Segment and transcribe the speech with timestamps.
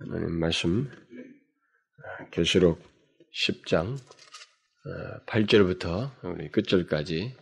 [0.00, 0.88] 하나님 말씀
[2.30, 2.80] 계시록
[3.34, 3.98] 10장
[5.26, 7.34] 8절부터 우리 끝절까지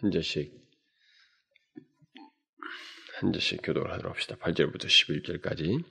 [0.00, 0.50] 한 절씩
[3.20, 4.36] 한 절씩 교독을 하도록 합시다.
[4.36, 5.84] 8절부터 11절까지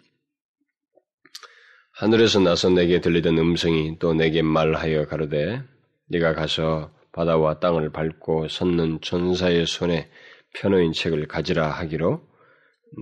[1.92, 5.62] 하늘에서 나서 내게 들리던 음성이 또 내게 말하여 가로되
[6.08, 10.10] 네가 가서 바다와 땅을 밟고 섰는 전사의 손에
[10.56, 12.31] 편호인 책을 가지라 하기로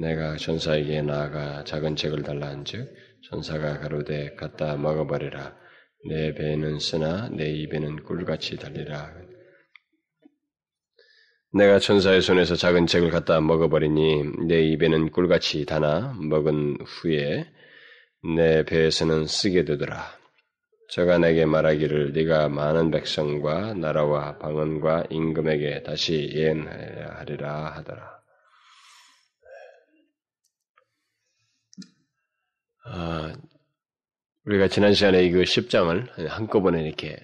[0.02, 2.94] 내가 전사에게 나아가 작은 책을 달라 한즉
[3.30, 5.56] 전사가 가로되 갖다 먹어버리라
[6.10, 9.14] 내 배는 쓰나 내 입에는 꿀같이 달리라
[11.52, 17.48] 내가 천사의 손에서 작은 책을 갖다 먹어버리니 내 입에는 꿀같이 다나 먹은 후에
[18.36, 20.06] 내 배에서는 쓰게 되더라.
[20.90, 28.19] 저가 내게 말하기를 네가 많은 백성과 나라와 방언과 임금에게 다시 예언하리라 하더라.
[32.92, 33.32] 아,
[34.46, 37.20] 우리가 지난 시간에 이거 10장을 한꺼번에 이렇게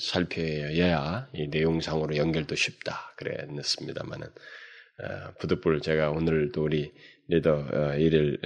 [0.00, 3.14] 살펴야 이 내용상으로 연결도 쉽다.
[3.16, 6.94] 그랬습니다만은, 어, 부득불 제가 오늘도 우리
[7.26, 8.38] 리더 어, 일일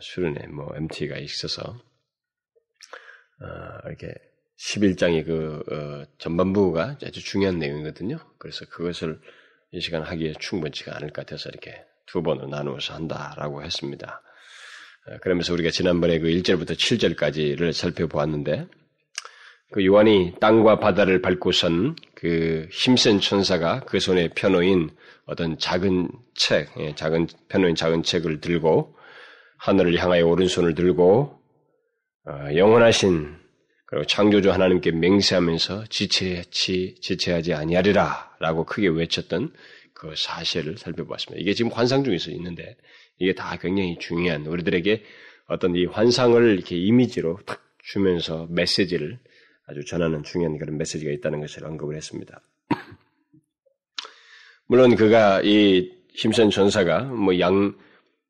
[0.00, 1.62] 수련회 뭐 MT가 있어서,
[3.42, 4.14] 어, 이렇게
[4.58, 8.16] 11장의 그 전반부가 아주 중요한 내용이거든요.
[8.38, 9.20] 그래서 그것을
[9.72, 14.22] 이 시간 하기에 충분치가 않을 것 같아서 이렇게 두 번으로 나누어서 한다라고 했습니다.
[15.06, 18.66] 어, 그러면서 우리가 지난번에 그 1절부터 7절까지를 살펴보았는데,
[19.74, 24.90] 그 요한이 땅과 바다를 밟고선 그 힘센 천사가 그 손에 펴놓인
[25.26, 28.94] 어떤 작은 책, 예, 작은, 펴놓인 작은 책을 들고
[29.58, 31.40] 하늘을 향하여 오른손을 들고
[32.26, 33.36] 어, 영원하신
[33.86, 39.52] 그리고 창조주 하나님께 맹세하면서 지체치 지체하지 아니하리라 라고 크게 외쳤던
[39.92, 41.40] 그 사실을 살펴보았습니다.
[41.40, 42.76] 이게 지금 환상 중에서 있는데
[43.18, 45.02] 이게 다 굉장히 중요한 우리들에게
[45.46, 49.18] 어떤 이 환상을 이렇게 이미지로 탁 주면서 메시지를
[49.66, 52.40] 아주 전하는 중요한 그런 메시지가 있다는 것을 언급을 했습니다.
[54.66, 57.76] 물론 그가 이 힘센 전사가 뭐 양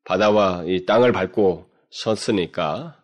[0.05, 3.03] 바다와 이 땅을 밟고 섰으니까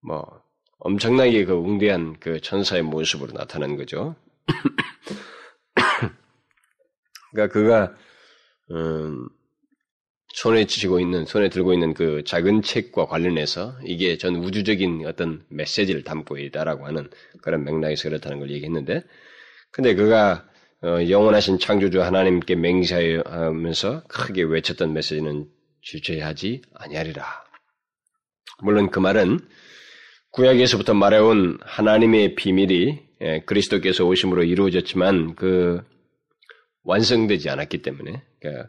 [0.00, 0.42] 뭐
[0.78, 4.16] 엄청나게 그 웅대한 그 전사의 모습으로 나타난 거죠.
[7.32, 7.94] 그러니까 그가
[8.70, 9.28] 음,
[10.34, 16.04] 손에 쥐고 있는, 손에 들고 있는 그 작은 책과 관련해서 이게 전 우주적인 어떤 메시지를
[16.04, 17.08] 담고 있다라고 하는
[17.42, 19.02] 그런 맥락에서 그렇다는 걸 얘기했는데,
[19.70, 20.48] 근데 그가
[20.84, 25.46] 어, 영원하신 창조주 하나님께 맹세하면서 크게 외쳤던 메시지는
[25.80, 27.24] 주체하지 아니하리라.
[28.62, 29.38] 물론 그 말은
[30.32, 35.82] 구약에서부터 말해온 하나님의 비밀이 예, 그리스도께서 오심으로 이루어졌지만 그
[36.82, 38.68] 완성되지 않았기 때문에 그러니까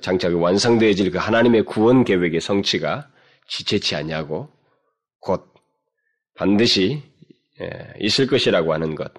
[0.00, 3.08] 장차 그 완성되어질 그 하나님의 구원 계획의 성취가
[3.48, 4.48] 지체치 않냐고
[5.20, 5.52] 곧
[6.34, 7.02] 반드시
[7.60, 9.12] 예, 있을 것이라고 하는 것.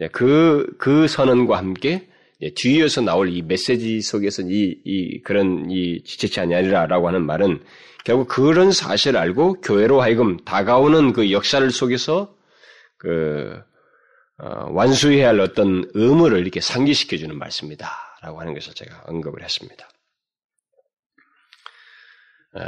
[0.00, 2.08] 예, 그, 그 선언과 함께
[2.40, 7.62] 예, 뒤이어서 나올 이 메시지 속에서 이, 이, 그런 이 지체치 아니라라고 하는 말은
[8.04, 12.34] 결국 그런 사실을 알고 교회로 하여금 다가오는 그 역사를 속에서
[12.98, 13.60] 그,
[14.38, 18.11] 어, 완수해야 할 어떤 의무를 이렇게 상기시켜주는 말씀이다.
[18.22, 19.88] 라고 하는 것을 제가 언급을 했습니다.
[22.54, 22.60] 어,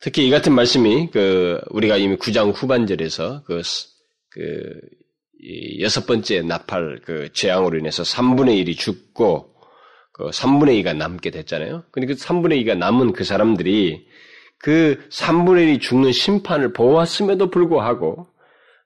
[0.00, 3.62] 특히 이 같은 말씀이 그 우리가 이미 9장 후반절에서 그,
[4.30, 4.80] 그
[5.80, 9.54] 여섯 번째 나팔 그 재앙으로 인해서 3분의 1이 죽고
[10.12, 11.84] 그 3분의 2가 남게 됐잖아요.
[11.92, 14.08] 근데 그 3분의 2가 남은 그 사람들이
[14.58, 18.26] 그 3분의 1이 죽는 심판을 보았음에도 불구하고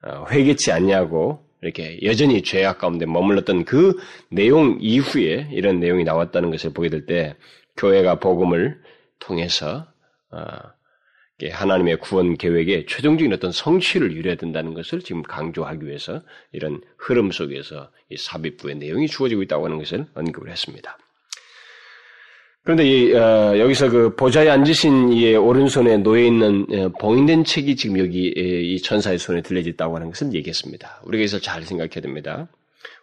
[0.02, 3.96] 어, 회개치 않냐고 이렇게 여전히 죄악 가운데 머물렀던 그
[4.30, 7.36] 내용 이후에 이런 내용이 나왔다는 것을 보게 될 때
[7.76, 8.80] 교회가 복음을
[9.18, 9.86] 통해서
[10.30, 10.46] 어,
[11.42, 16.22] 하나님의 구원 계획의 최종적인 어떤 성취를 이뤄야 된다는 것을 지금 강조하기 위해서
[16.52, 20.98] 이런 흐름 속에서 이 삽입부의 내용이 주어지고 있다고 하는 것을 언급을 했습니다.
[22.62, 27.98] 그런데 이, 어, 여기서 그 보좌에 앉으신 이의 오른손에 놓여 있는 어, 봉인된 책이 지금
[27.98, 31.02] 여기 이 천사의 손에 들려졌다고 하는 것을 얘기했습니다.
[31.04, 32.48] 우리가 이것을 잘 생각해야 됩니다.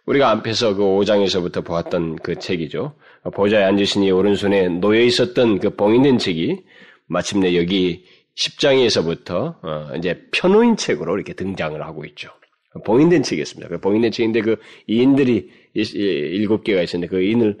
[0.06, 2.94] 우리가 앞에서 그 5장에서부터 보았던 그 책이죠.
[3.34, 6.60] 보좌에 앉으신 이 오른손에 놓여 있었던 그 봉인된 책이
[7.06, 8.04] 마침내 여기
[8.36, 12.30] 10장에서부터 어, 이제 편호인 책으로 이렇게 등장을 하고 있죠.
[12.84, 13.68] 봉인된 책이었습니다.
[13.68, 14.56] 그 봉인된 책인데 그
[14.86, 17.58] 인들이 일곱 개가 있었는데 그 인을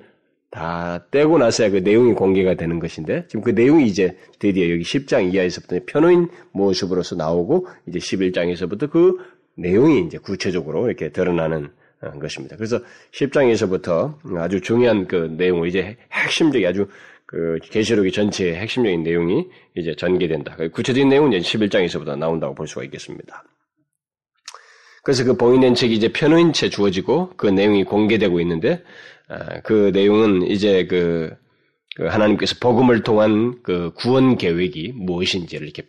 [0.50, 5.32] 다 떼고 나서야 그 내용이 공개가 되는 것인데 지금 그 내용이 이제 드디어 여기 10장
[5.32, 9.18] 이하에서부터 편호인 모습으로서 나오고 이제 11장에서부터 그
[9.56, 12.56] 내용이 이제 구체적으로 이렇게 드러나는 어, 것입니다.
[12.56, 12.80] 그래서
[13.12, 16.86] 10장에서부터 아주 중요한 그 내용을 이제 핵심적인 아주
[17.26, 20.56] 그 계시록의 전체의 핵심적인 내용이 이제 전개된다.
[20.56, 23.44] 그 구체적인 내용은 이제 11장에서부터 나온다고 볼 수가 있겠습니다.
[25.02, 29.17] 그래서 그 봉인된 책이 이제 편호인 채 주어지고 그 내용이 공개되고 있는데 아,
[29.62, 31.34] 그 내용은 이제 그,
[31.96, 35.82] 그 하나님께서 복음을 통한 그 구원 계획이 무엇인지를 이렇게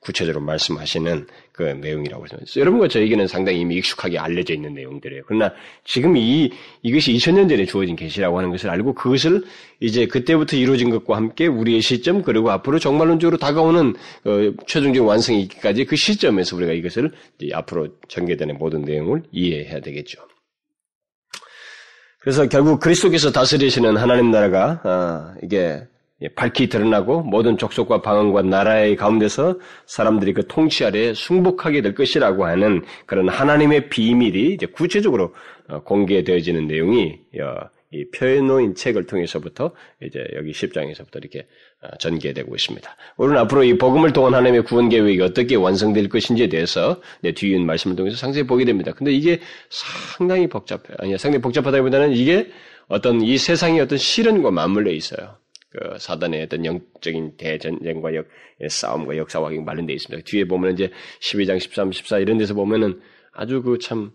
[0.00, 2.60] 구체적으로 말씀하시는 그 내용이라고 생각합니다.
[2.60, 5.22] 여러분과 저에게는 상당히 이미 익숙하게 알려져 있는 내용들이에요.
[5.26, 5.52] 그러나
[5.84, 6.50] 지금 이
[6.82, 9.44] 이것이 2000년 전에 주어진 계시라고 하는 것을 알고 그것을
[9.80, 13.94] 이제 그때부터 이루어진 것과 함께 우리의 시점 그리고 앞으로 정말론적으로 다가오는
[14.24, 17.12] 어, 최종적 완성이기까지 그 시점에서 우리가 이것을
[17.52, 20.31] 앞으로 전개되는 모든 내용을 이해해야 되겠죠.
[22.22, 25.82] 그래서 결국 그리스도께서 다스리시는 하나님 나라가 아, 이게
[26.36, 32.84] 밝히 드러나고 모든 족속과 방언과 나라의 가운데서 사람들이 그 통치 아래 승복하게 될 것이라고 하는
[33.06, 35.34] 그런 하나님의 비밀이 이제 구체적으로
[35.68, 39.72] 어, 공개되어지는 내용이 어, 이 표현노인 책을 통해서부터
[40.02, 41.46] 이제 여기 10장에서부터 이렇게
[41.82, 42.96] 어, 전개되고 있습니다.
[43.18, 48.16] 우리는 앞으로 이 복음을 통한 하나님의 구원 계획이 어떻게 완성될 것인지에 대해서 뒤에 말씀을 통해서
[48.16, 48.92] 상세히 보게 됩니다.
[48.92, 50.96] 근데 이게 상당히 복잡해요.
[50.98, 52.50] 아니, 상당히 복잡하다기보다는 이게
[52.88, 55.36] 어떤 이 세상의 어떤 실현과 맞물려 있어요.
[55.70, 58.26] 그 사단의 어떤 영적인 대전쟁과 역,
[58.68, 60.24] 싸움과 역사와 관련되어 있습니다.
[60.24, 60.90] 뒤에 보면 이제
[61.20, 63.00] 12장, 13, 14 이런 데서 보면은
[63.32, 64.12] 아주 그 참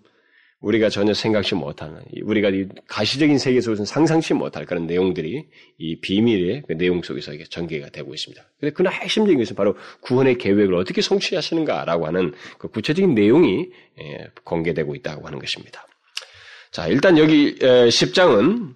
[0.59, 2.49] 우리가 전혀 생각지 못하는, 우리가
[2.87, 5.45] 가시적인 세계에서는 상상치 못할 그런 내용들이
[5.77, 8.43] 이 비밀의 그 내용 속에서 전개가 되고 있습니다.
[8.59, 13.69] 근데 그나 핵심적인 것은 바로 구원의 계획을 어떻게 성취하시는가라고 하는 그 구체적인 내용이
[14.01, 15.85] 예, 공개되고 있다고 하는 것입니다.
[16.71, 18.75] 자, 일단 여기 10장은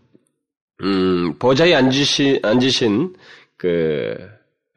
[0.84, 3.16] 음, 보좌에 앉으신, 앉으신
[3.58, 4.18] 그,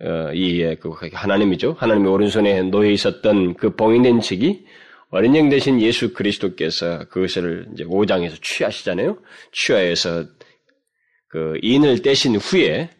[0.00, 1.76] 어, 이, 그 하나님이죠.
[1.78, 4.66] 하나님의 오른손에 놓여 있었던 그 봉인된 책이
[5.14, 9.16] 어린 양 대신 예수 그리스도께서 그것을 이제 5장에서 취하시잖아요.
[9.52, 10.24] 취하해서
[11.28, 12.90] 그 인을 떼신 후에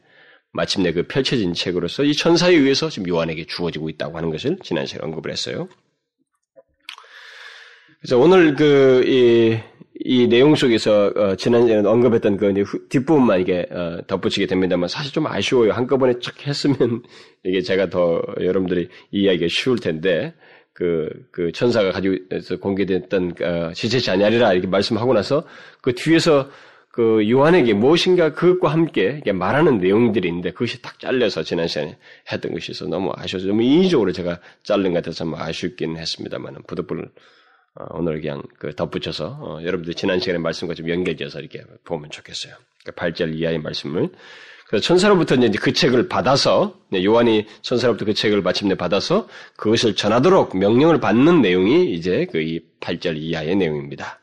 [0.52, 5.08] 마침내 그 펼쳐진 책으로서 이 천사에 의해서 지금 요한에게 주어지고 있다고 하는 것을 지난 시간에
[5.08, 5.68] 언급을 했어요.
[8.00, 9.58] 그래서 오늘 그, 이,
[10.04, 12.54] 이 내용 속에서 어, 지난주에 언급했던 그
[12.90, 15.72] 뒷부분만 이게 어, 덧붙이게 됩니다만 사실 좀 아쉬워요.
[15.72, 17.02] 한꺼번에 쫙 했으면
[17.42, 20.32] 이게 제가 더 여러분들이 이해하기가 쉬울 텐데
[20.74, 22.16] 그, 그 천사가 가지고
[22.60, 25.44] 공개됐던 어, 지체치 아니하리라 이렇게 말씀하고 나서
[25.80, 26.50] 그 뒤에서
[26.90, 31.96] 그 요한에게 무엇인가 그것과 함께 말하는 내용들이 있는데 그것이 딱 잘려서 지난 시간에
[32.30, 37.10] 했던 것이 있어 너무 아쉬워서 너무 인위적으로 제가 자른 것 같아서 좀 아쉽긴 했습니다만 부득불
[37.76, 42.54] 어, 오늘 그냥 그 덧붙여서 어, 여러분들 지난 시간에 말씀과 좀 연결지어서 이렇게 보면 좋겠어요.
[42.84, 44.10] 그러니까 8절 이하의 말씀을
[44.68, 50.56] 그래서 천사로부터 이제 그 책을 받아서 네, 요한이 천사로부터 그 책을 마침내 받아서 그것을 전하도록
[50.56, 54.20] 명령을 받는 내용이 이제 그이 8절 이하의 내용입니다.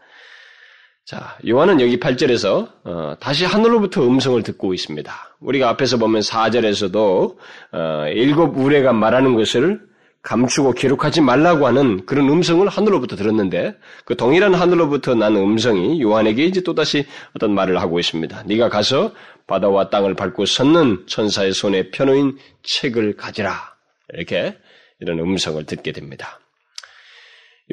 [1.05, 5.13] 자, 요한은 여기 8절에서 어, 다시 하늘로부터 음성을 듣고 있습니다.
[5.41, 7.38] 우리가 앞에서 보면 4절에서도
[7.73, 9.81] 어, 일곱 우레가 말하는 것을
[10.23, 13.75] 감추고 기록하지 말라고 하는 그런 음성을 하늘로부터 들었는데
[14.06, 18.44] 그 동일한 하늘로부터 난 음성이 요한에게 이제 또다시 어떤 말을 하고 있습니다.
[18.45, 19.13] 네가 가서
[19.47, 23.73] 바다와 땅을 밟고 섰는 천사의 손에 펴놓인 책을 가지라.
[24.13, 24.57] 이렇게
[25.00, 26.39] 이런 음성을 듣게 됩니다.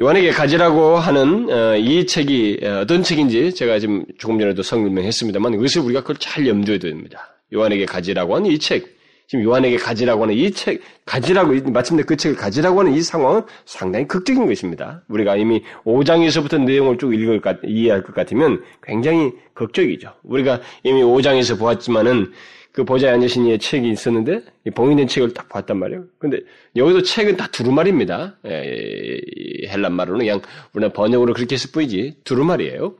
[0.01, 5.81] 요한에게 가지라고 하는 어, 이 책이 어, 어떤 책인지 제가 지금 조금 전에도 설명했습니다만 이것을
[5.81, 7.35] 우리가 그걸 잘 염두에 둬야 됩니다.
[7.53, 8.98] 요한에게 가지라고 하는 이 책,
[9.29, 14.07] 지금 요한에게 가지라고 하는 이 책, 가지라고, 마침내 그 책을 가지라고 하는 이 상황은 상당히
[14.07, 15.03] 극적인 것입니다.
[15.07, 20.15] 우리가 이미 5장에서부터 내용을 쭉 읽을 것, 이해할 것 같으면 굉장히 극적이죠.
[20.23, 22.31] 우리가 이미 5장에서 보았지만은
[22.71, 24.41] 그 보좌에 앉으신 이의 책이 있었는데,
[24.73, 26.05] 봉인된 책을 딱 봤단 말이에요.
[26.17, 26.39] 근데
[26.75, 28.39] 여기도 책은 다 두루말입니다.
[28.47, 29.21] 예,
[29.67, 30.41] 헬란 말로는 그냥
[30.73, 32.95] 우리가 번역으로 그렇게 했을 뿐이지, 두루말이에요.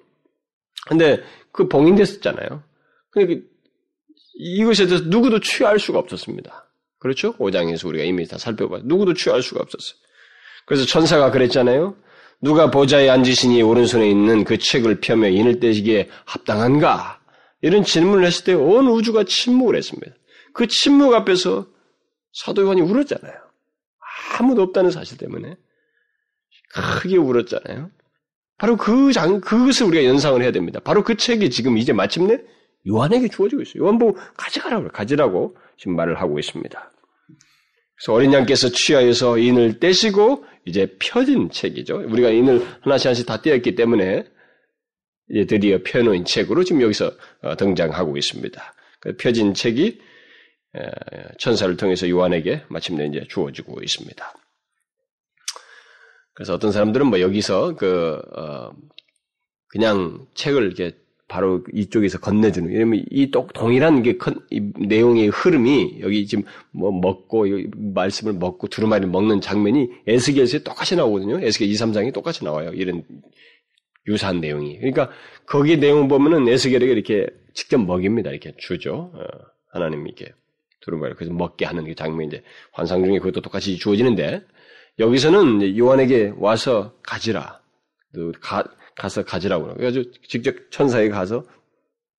[0.88, 2.62] 근데 그 봉인됐었잖아요.
[3.10, 3.42] 그러니까
[4.40, 6.72] 이것에 대해서 누구도 취할 수가 없었습니다.
[6.98, 7.34] 그렇죠?
[7.38, 8.82] 5장에서 우리가 이미 다 살펴봐요.
[8.86, 10.00] 누구도 취할 수가 없었어요.
[10.66, 11.96] 그래서 천사가 그랬잖아요.
[12.42, 17.20] 누가 보좌에 앉으시니 오른손에 있는 그 책을 펴며 인을 떼시기에 합당한가?
[17.62, 20.16] 이런 질문을 했을 때 온 우주가 침묵을 했습니다.
[20.54, 21.68] 그 침묵 앞에서
[22.32, 23.34] 사도 요한이 울었잖아요.
[24.40, 25.58] 아무도 없다는 사실 때문에
[26.74, 27.90] 크게 울었잖아요.
[28.58, 30.80] 바로 그 장, 그것을 우리가 연상을 해야 됩니다.
[30.82, 32.40] 바로 그 책이 지금 이제 마침내
[32.88, 33.84] 요한에게 주어지고 있어요.
[33.84, 36.92] 요한 보고 가져가라고 가지라고 지금 말을 하고 있습니다.
[37.96, 41.98] 그래서 어린 양께서 취하여서 인을 떼시고 이제 펴진 책이죠.
[42.08, 44.26] 우리가 인을 하나씩 하나씩 다 떼었기 때문에
[45.30, 48.74] 이제 드디어 펴놓은 책으로 지금 여기서 어, 등장하고 있습니다.
[49.02, 50.00] 그 펴진 책이
[51.40, 54.34] 천사를 통해서 요한에게 마침내 이제 주어지고 있습니다.
[56.34, 58.72] 그래서 어떤 사람들은 뭐 여기서 그 어,
[59.68, 60.96] 그냥 책을 이렇게
[61.30, 62.70] 바로 이쪽에서 건네주는.
[62.70, 67.46] 왜냐면 이 동일한 게 컨, 이 내용의 흐름이 여기 지금 뭐 먹고
[67.78, 71.40] 말씀을 먹고 두루마리를 먹는 장면이 에스겔서에 똑같이 나오거든요.
[71.40, 72.72] 에스겔 2, 3장이 똑같이 나와요.
[72.74, 73.04] 이런
[74.08, 74.80] 유사한 내용이.
[74.80, 75.12] 그러니까
[75.46, 78.32] 거기 내용 보면은 에스겔에게 이렇게 직접 먹입니다.
[78.32, 79.12] 이렇게 주죠.
[79.14, 79.24] 어,
[79.72, 80.34] 하나님이 이렇게
[80.82, 84.42] 두루마리 그래서 먹게 하는 그 장면인데 환상 중에 그것도 똑같이 주어지는데
[84.98, 87.60] 여기서는 요한에게 와서 가지라.
[88.42, 88.64] 가,
[89.00, 91.46] 가서 가지라고 그래가지고 직접 천사에 가서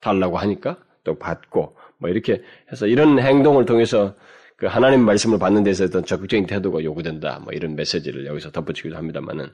[0.01, 4.17] 달라고 하니까 또 받고 뭐 이렇게 해서 이런 행동을 통해서
[4.57, 7.41] 그 하나님 말씀을 받는 데서 어떤 적극적인 태도가 요구된다.
[7.43, 9.47] 뭐 이런 메시지를 여기서 덧붙이기도 합니다만은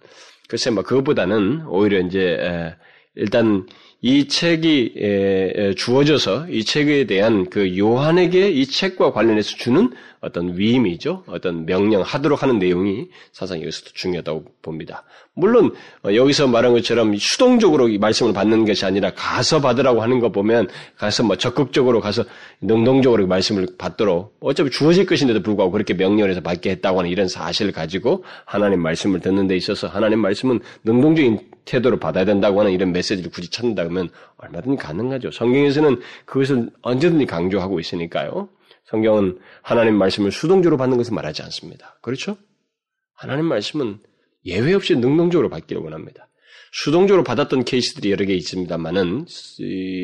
[0.48, 2.74] 글쎄 뭐 그것보다는 오히려 이제
[3.14, 3.66] 일단
[4.02, 11.24] 이 책이 주어져서 이 책에 대한 그 요한에게 이 책과 관련해서 주는 어떤 위임이죠.
[11.26, 15.04] 어떤 명령 하도록 하는 내용이 사상 여기서도 중요하다고 봅니다.
[15.34, 20.32] 물론 어, 여기서 말한 것처럼 수동적으로 이 말씀을 받는 것이 아니라 가서 받으라고 하는 거
[20.32, 22.24] 보면 가서 뭐 적극적으로 가서
[22.60, 27.72] 능동적으로 말씀을 받도록 어차피 주어질 것인데도 불구하고 그렇게 명령을 해서 받게 했다고 하는 이런 사실을
[27.72, 33.30] 가지고 하나님 말씀을 듣는 데 있어서 하나님 말씀은 능동적인 태도로 받아야 된다고 하는 이런 메시지를
[33.30, 35.30] 굳이 찾는다 그러면 얼마든지 가능하죠.
[35.30, 38.48] 성경에서는 그것을 언제든지 강조하고 있으니까요.
[38.84, 41.98] 성경은 하나님 말씀을 수동적으로 받는 것을 말하지 않습니다.
[42.02, 42.36] 그렇죠?
[43.14, 43.98] 하나님 말씀은
[44.44, 46.28] 예외 없이 능동적으로 받기를 원합니다.
[46.72, 49.26] 수동적으로 받았던 케이스들이 여러 개 있습니다만은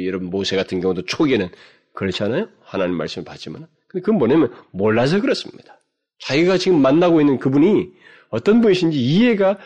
[0.06, 1.48] 여러분 모세 같은 경우도 초기에는
[1.92, 2.48] 그렇지 않아요?
[2.62, 5.78] 하나님 말씀을 받지만 근데 그건 뭐냐면 몰라서 그렇습니다.
[6.20, 7.88] 자기가 지금 만나고 있는 그분이
[8.30, 9.58] 어떤 분이신지 이해가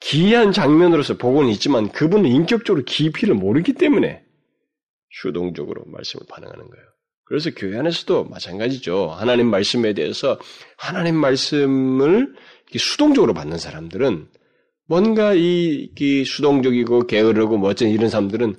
[0.00, 4.22] 기이한 장면으로서 보고는 있지만 그분은 인격적으로 깊이를 모르기 때문에
[5.10, 6.84] 수동적으로 말씀을 반응하는 거예요.
[7.24, 9.08] 그래서 교회 안에서도 마찬가지죠.
[9.08, 10.38] 하나님 말씀에 대해서
[10.76, 12.34] 하나님 말씀을
[12.78, 14.28] 수동적으로 받는 사람들은
[14.86, 18.56] 뭔가 이, 이 수동적이고 게으르고 멋진 이런 사람들은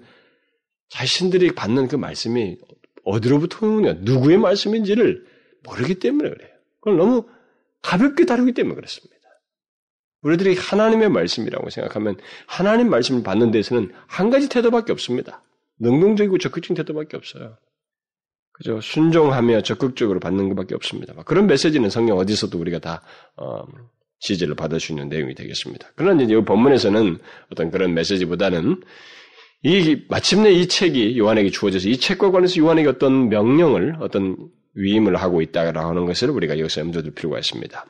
[0.89, 2.57] 자신들이 받는 그 말씀이
[3.03, 5.25] 어디로부터 오느냐, 누구의 말씀인지를
[5.63, 6.49] 모르기 때문에 그래요.
[6.79, 7.27] 그걸 너무
[7.81, 9.08] 가볍게 다루기 때문에 그렇습니다.
[10.21, 15.43] 우리들이 하나님의 말씀이라고 생각하면 하나님 말씀을 받는 데서는 한 가지 태도밖에 없습니다.
[15.79, 17.57] 능동적이고 적극적인 태도밖에 없어요.
[18.51, 18.81] 그죠?
[18.81, 21.13] 순종하며 적극적으로 받는 것밖에 없습니다.
[21.23, 23.01] 그런 메시지는 성경 어디서도 우리가 다
[23.37, 23.63] 어,
[24.19, 25.87] 지지를 받을 수 있는 내용이 되겠습니다.
[25.95, 27.17] 그러나 이제 이 본문에서는
[27.51, 28.81] 어떤 그런 메시지보다는
[29.63, 34.35] 이 마침내 이 책이 요한에게 주어져서 이 책과 관해서 요한에게 어떤 명령을 어떤
[34.73, 37.85] 위임을 하고 있다라고 하는 것을 우리가 여기서 염두둘 필요가 있습니다.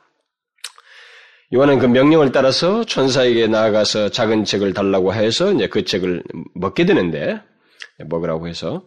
[1.52, 6.22] 요한은 그 명령을 따라서 천사에게 나아가서 작은 책을 달라고 해서 이제 그 책을
[6.54, 7.40] 먹게 되는데
[7.98, 8.86] 먹으라고 해서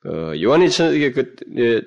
[0.00, 1.82] 그 요한이 그 예,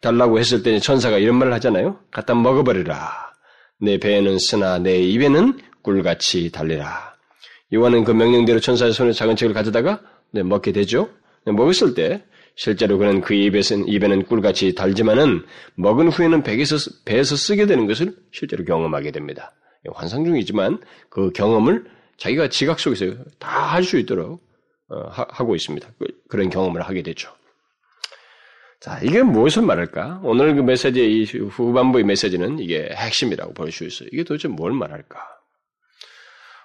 [0.00, 2.00] 달라고 했을 때 천사가 이런 말을 하잖아요.
[2.10, 3.30] 갖다 먹어버리라.
[3.82, 7.16] 내 배에는 쓰나 내 입에는 꿀같이 달리라.
[7.72, 10.00] 요한은 그 명령대로 천사의 손에 작은 책을 가져다가
[10.32, 11.10] 네, 먹게 되죠.
[11.44, 12.24] 네, 먹었을 때
[12.60, 16.76] 실제로 그는 그 입에는, 입에는 꿀같이 달지만은 먹은 후에는 배에서,
[17.06, 19.54] 배에서 쓰게 되는 것을 실제로 경험하게 됩니다.
[19.94, 21.86] 환상 중이지만 그 경험을
[22.18, 23.06] 자기가 지각 속에서
[23.38, 24.42] 다 할 수 있도록
[24.90, 25.88] 어, 하고 있습니다.
[25.98, 27.32] 그, 그런 경험을 하게 되죠.
[28.78, 30.20] 자, 이게 무엇을 말할까?
[30.22, 34.10] 오늘 그 메시지의 이 후반부의 메시지는 이게 핵심이라고 볼 수 있어요.
[34.12, 35.18] 이게 도대체 뭘 말할까?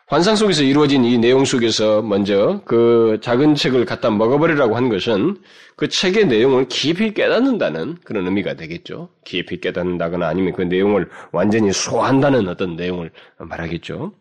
[0.07, 5.37] 환상 속에서 이루어진 이 내용 속에서 먼저 그 작은 책을 갖다 먹어버리라고 한 것은
[5.75, 9.09] 그 책의 내용을 깊이 깨닫는다는 그런 의미가 되겠죠.
[9.23, 13.09] 깊이 깨닫는다거나 아니면 그 내용을 완전히 소화한다는 어떤 내용을
[13.39, 14.13] 말하겠죠.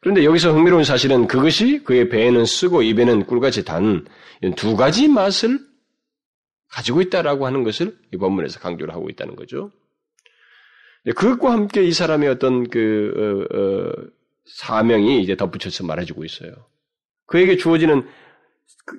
[0.00, 4.06] 그런데 여기서 흥미로운 사실은 그것이 그의 배에는 쓰고 입에는 꿀같이 단
[4.56, 5.58] 두 가지 맛을
[6.70, 9.70] 가지고 있다라고 하는 것을 이 본문에서 강조를 하고 있다는 거죠.
[11.04, 13.92] 그것과 함께 이 사람의 어떤 그 어, 어,
[14.44, 16.52] 사명이 이제 덧붙여서 말해주고 있어요.
[17.26, 18.06] 그에게 주어지는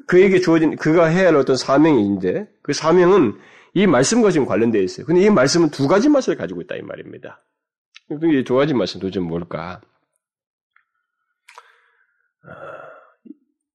[0.07, 3.37] 그, 에게 주어진 그가 해야 할 어떤 사명이 있는데 그 사명은
[3.73, 5.05] 이 말씀과 지금 관련되어 있어요.
[5.05, 7.43] 근데 이 말씀은 두 가지 맛을 가지고 있다 이 말입니다.
[8.09, 9.81] 이 두 가지 맛은 도대체 뭘까?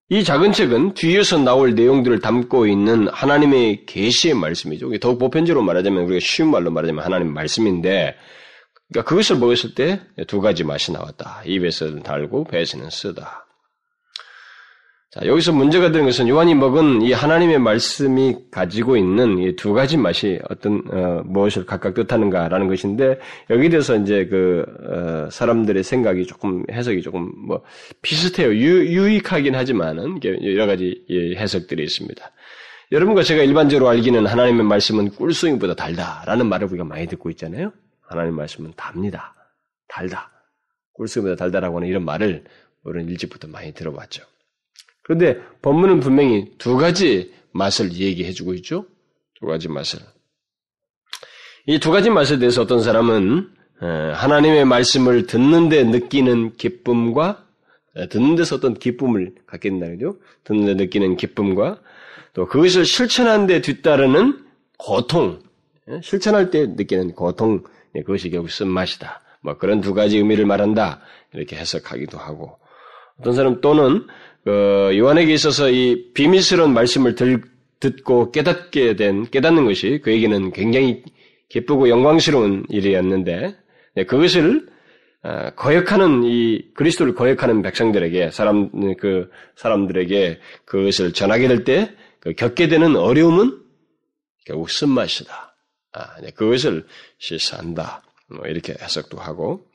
[0.09, 4.97] 이 작은 책은 뒤에서 나올 내용들을 담고 있는 하나님의 계시의 말씀이죠.
[4.99, 8.17] 더욱 보편적으로 말하자면 우리가 쉬운 말로 말하자면 하나님 말씀인데
[8.93, 11.43] 그러니까 그것을 먹었을 때 두 가지 맛이 나왔다.
[11.45, 13.47] 입에서는 달고 배에서는 쓰다.
[15.13, 19.97] 자, 여기서 문제가 되는 것은 요한이 먹은 이 하나님의 말씀이 가지고 있는 이 두 가지
[19.97, 23.19] 맛이 어떤 어, 무엇을 각각 뜻하는가라는 것인데
[23.51, 27.63] 여기 대해서 이제 그 어, 사람들의 생각이 조금 해석이 조금 뭐
[28.03, 28.55] 비슷해요.
[28.55, 32.33] 유, 익하긴 하지만은 여러 가지 해석들이 있습니다.
[32.93, 37.73] 여러분과 제가 일반적으로 알기는 하나님의 말씀은 꿀송이보다 달다라는 말을 우리가 많이 듣고 있잖아요.
[38.09, 39.35] 하나님 말씀은 답니다.
[39.89, 40.31] 달다.
[40.93, 42.45] 꿀송이보다 달다라고 하는 이런 말을
[42.83, 44.23] 우리는 일찍부터 많이 들어봤죠.
[45.03, 48.87] 그런데 본문은 분명히 두 가지 맛을 얘기해주고 있죠.
[49.39, 50.01] 두 가지 맛을.
[51.67, 53.51] 이 두 가지 맛에 대해서 어떤 사람은
[54.15, 57.45] 하나님의 말씀을 듣는데 느끼는 기쁨과
[58.11, 60.19] 듣는 데서 어떤 기쁨을 갖게 된다는 거죠.
[60.45, 61.81] 듣는 데 느끼는 기쁨과
[62.35, 64.45] 또 그것을 실천하는 데 뒤따르는
[64.79, 65.43] 고통,
[66.03, 67.65] 실천할 때 느끼는 고통,
[68.03, 69.21] 그것이 결국 쓴맛이다.
[69.43, 71.01] 뭐 그런 두 가지 의미를 말한다.
[71.33, 72.59] 이렇게 해석하기도 하고
[73.19, 74.07] 어떤 사람 또는
[74.45, 77.43] 그 요한에게 있어서 이 비밀스러운 말씀을 들,
[77.81, 81.03] 듣고 깨닫게 된 깨닫는 것이 그에게는 굉장히
[81.49, 83.57] 기쁘고 영광스러운 일이었는데
[83.95, 84.67] 네, 그것을
[85.23, 92.97] 어, 거역하는 이 그리스도를 거역하는 백성들에게 사람 그 사람들에게 그것을 전하게 될때 그 겪게 되는
[92.97, 93.59] 어려움은
[94.45, 95.46] 결국 쓴맛이다.
[95.97, 96.87] 아, 네, 그것을
[97.19, 98.03] 실수한다.
[98.29, 99.67] 뭐 이렇게 해석도 하고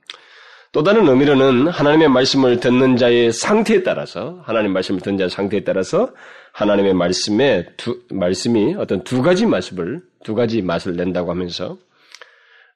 [0.71, 6.13] 또 다른 의미로는 하나님의 말씀을 듣는 자의 상태에 따라서 하나님 말씀을 듣는 자의 상태에 따라서
[6.53, 11.77] 하나님의 말씀에 두, 말씀이 어떤 두 가지 맛을 두 가지 맛을 낸다고 하면서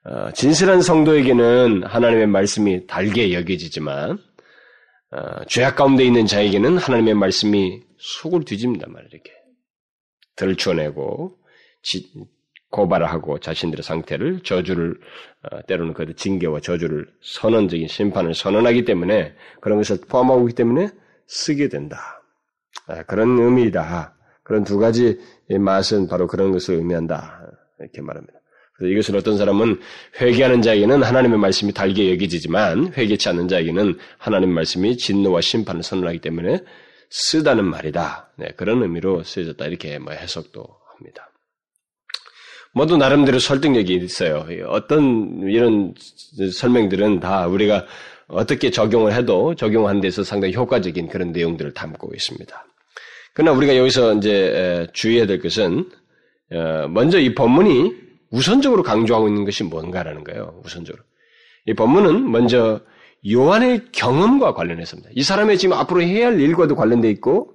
[0.05, 4.17] 어, 진실한 성도에게는 하나님의 말씀이 달게 여겨지지만
[5.11, 9.09] 어, 죄악 가운데 있는 자에게는 하나님의 말씀이 속을 뒤집는단 말이에요.
[9.11, 9.31] 이렇게
[10.35, 11.37] 들춰내고
[12.75, 14.99] 고발을 하고 자신들의 상태를 저주를
[15.43, 20.89] 어, 때로는 그 징계와 저주를 선언적인 심판을 선언하기 때문에 그런 것을 포함하고 있기 때문에
[21.25, 22.21] 쓰게 된다.
[22.87, 24.13] 아, 그런 의미이다.
[24.43, 25.17] 그런 두 가지
[25.49, 27.49] 맛은 바로 그런 것을 의미한다.
[27.79, 28.39] 이렇게 말합니다.
[28.73, 29.79] 그래서 이것을 어떤 사람은
[30.19, 36.59] 회개하는 자에게는 하나님의 말씀이 달게 여기지만 회개치 않는 자에게는 하나님의 말씀이 진노와 심판을 선언하기 때문에
[37.09, 38.31] 쓰다는 말이다.
[38.37, 39.65] 네, 그런 의미로 쓰여졌다.
[39.65, 41.31] 이렇게 뭐 해석도 합니다.
[42.75, 44.45] 모두 나름대로 설득력이 있어요.
[44.67, 45.93] 어떤 이런
[46.53, 47.85] 설명들은 다 우리가
[48.27, 52.65] 어떻게 적용을 해도 적용하는 데서 상당히 효과적인 그런 내용들을 담고 있습니다.
[53.33, 55.89] 그러나 우리가 여기서 이제 주의해야 될 것은
[56.51, 57.93] 어, 먼저 이 본문이
[58.31, 60.61] 우선적으로 강조하고 있는 것이 뭔가라는 거예요.
[60.65, 61.01] 우선적으로.
[61.67, 62.81] 이 본문은 먼저
[63.31, 65.11] 요한의 경험과 관련해서입니다.
[65.15, 67.54] 이 사람의 지금 앞으로 해야 할 일과도 관련돼 있고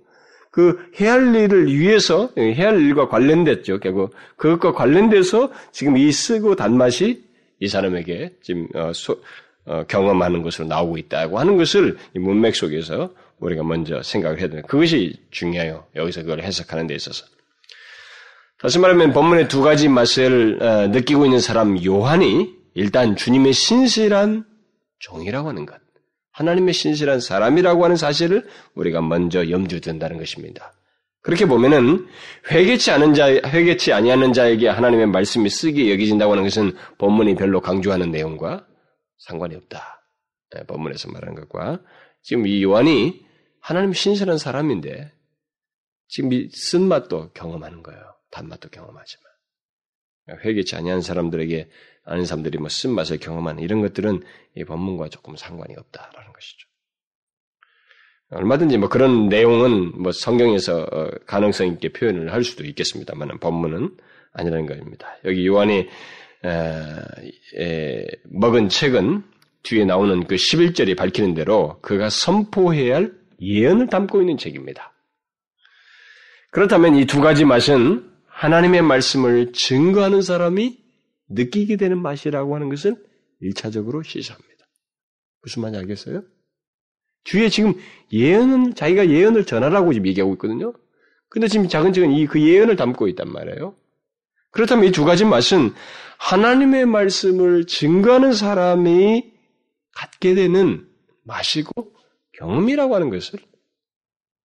[0.50, 3.78] 그 해야 할 일을 위해서 해야 할 일과 관련됐죠.
[3.78, 7.24] 결국 그것과 관련돼서 지금 이 쓰고 단맛이
[7.60, 9.22] 이 사람에게 지금 어, 소,
[9.66, 14.66] 어, 경험하는 것으로 나오고 있다고 하는 것을 이 문맥 속에서 우리가 먼저 생각을 해야 됩니다.
[14.68, 15.86] 그것이 중요해요.
[15.94, 17.24] 여기서 그걸 해석하는 데 있어서.
[18.58, 24.44] 다시 말하면 본문의 두 가지 맛을 어, 느끼고 있는 사람 요한이 일단 주님의 신실한
[24.98, 25.76] 종이라고 하는 것.
[26.40, 30.72] 하나님의 신실한 사람이라고 하는 사실을 우리가 먼저 염두에 둔다는 것입니다.
[31.20, 32.06] 그렇게 보면은
[32.50, 38.10] 회개치 않은 자, 회개치 아니하는 자에게 하나님의 말씀이 쓰게 여기진다고 하는 것은 본문이 별로 강조하는
[38.10, 38.66] 내용과
[39.18, 40.02] 상관이 없다.
[40.54, 41.82] 네, 본문에서 말하는 것과
[42.22, 43.20] 지금 이 요한이
[43.60, 45.12] 하나님 신실한 사람인데
[46.08, 48.00] 지금 이 쓴맛도 경험하는 거예요.
[48.30, 49.24] 단맛도 경험하지만
[50.42, 51.68] 회개치 아니한 사람들에게
[52.04, 54.22] 아는 사람들이 뭐 쓴맛을 경험하는 이런 것들은
[54.56, 56.68] 이 본문과 조금 상관이 없다라는 것이죠.
[58.30, 63.96] 얼마든지 뭐 그런 내용은 뭐 성경에서 어, 가능성 있게 표현을 할 수도 있겠습니다만 본문은
[64.32, 65.16] 아니라는 것입니다.
[65.24, 65.88] 여기 요한이
[67.58, 69.24] 에, 먹은 책은
[69.62, 74.92] 뒤에 나오는 그 11절이 밝히는 대로 그가 선포해야 할 예언을 담고 있는 책입니다.
[76.50, 80.78] 그렇다면 이 두 가지 맛은 하나님의 말씀을 증거하는 사람이
[81.30, 82.96] 느끼게 되는 맛이라고 하는 것을
[83.42, 84.66] 1차적으로 시사합니다.
[85.42, 86.22] 무슨 말인지 알겠어요?
[87.24, 87.74] 뒤에 지금
[88.12, 90.72] 예언은 자기가 예언을 전하라고 지금 얘기하고 있거든요.
[91.28, 93.76] 근데 지금 작은 책은 이 그 예언을 담고 있단 말이에요.
[94.50, 95.72] 그렇다면 이 두 가지 맛은
[96.18, 99.32] 하나님의 말씀을 증거하는 사람이
[99.94, 100.88] 갖게 되는
[101.24, 101.94] 맛이고
[102.32, 103.38] 경험이라고 하는 것을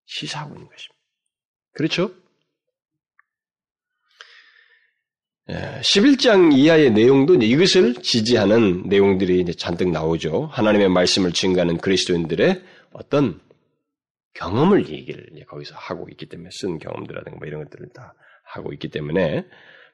[0.05, 0.95] 시사하고 있는 것입니다.
[1.73, 2.11] 그렇죠?
[5.47, 10.49] 11장 예, 이하의 내용도 이것을 지지하는 내용들이 잔뜩 나오죠.
[10.51, 13.39] 하나님의 말씀을 증가하는 그리스도인들의 어떤
[14.33, 19.45] 경험을 얘기를 거기서 하고 있기 때문에 쓴 경험들이라든가 뭐 이런 것들을 다 하고 있기 때문에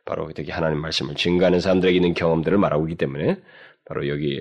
[0.05, 3.41] 바로 되게 하나님 말씀을 증가하는 사람들에게 있는 경험들을 말하고 있기 때문에
[3.85, 4.39] 바로 여기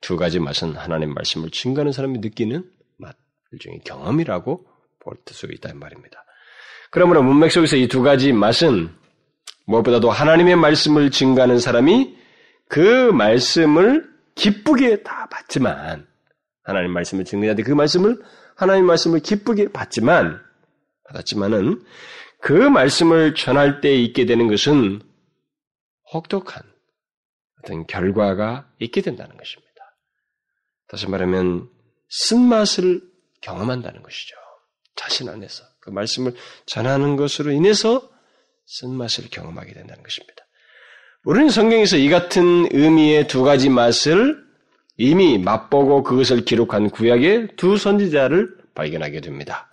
[0.00, 3.16] 두 가지 맛은 하나님 말씀을 증가하는 사람이 느끼는 맛,
[3.52, 4.66] 일종의 경험이라고
[5.00, 6.24] 볼 수 있다는 말입니다.
[6.90, 8.90] 그러므로 문맥 속에서 이 두 가지 맛은
[9.66, 12.16] 무엇보다도 하나님의 말씀을 증가하는 사람이
[12.68, 16.06] 그 말씀을 기쁘게 다 받지만
[16.62, 18.22] 하나님 말씀을 증거하는데 그 말씀을
[18.56, 20.40] 하나님 말씀을 기쁘게 받지만
[21.04, 21.84] 받았지만은
[22.40, 25.00] 그 말씀을 전할 때 있게 되는 것은
[26.12, 26.62] 혹독한
[27.58, 29.72] 어떤 결과가 있게 된다는 것입니다.
[30.88, 31.68] 다시 말하면
[32.08, 33.00] 쓴맛을
[33.40, 34.36] 경험한다는 것이죠.
[34.96, 36.34] 자신 안에서 그 말씀을
[36.66, 38.10] 전하는 것으로 인해서
[38.66, 40.44] 쓴맛을 경험하게 된다는 것입니다.
[41.24, 44.42] 우리는 성경에서 이 같은 의미의 두 가지 맛을
[44.96, 49.68] 이미 맛보고 그것을 기록한 구약의 두 선지자를 발견하게 됩니다.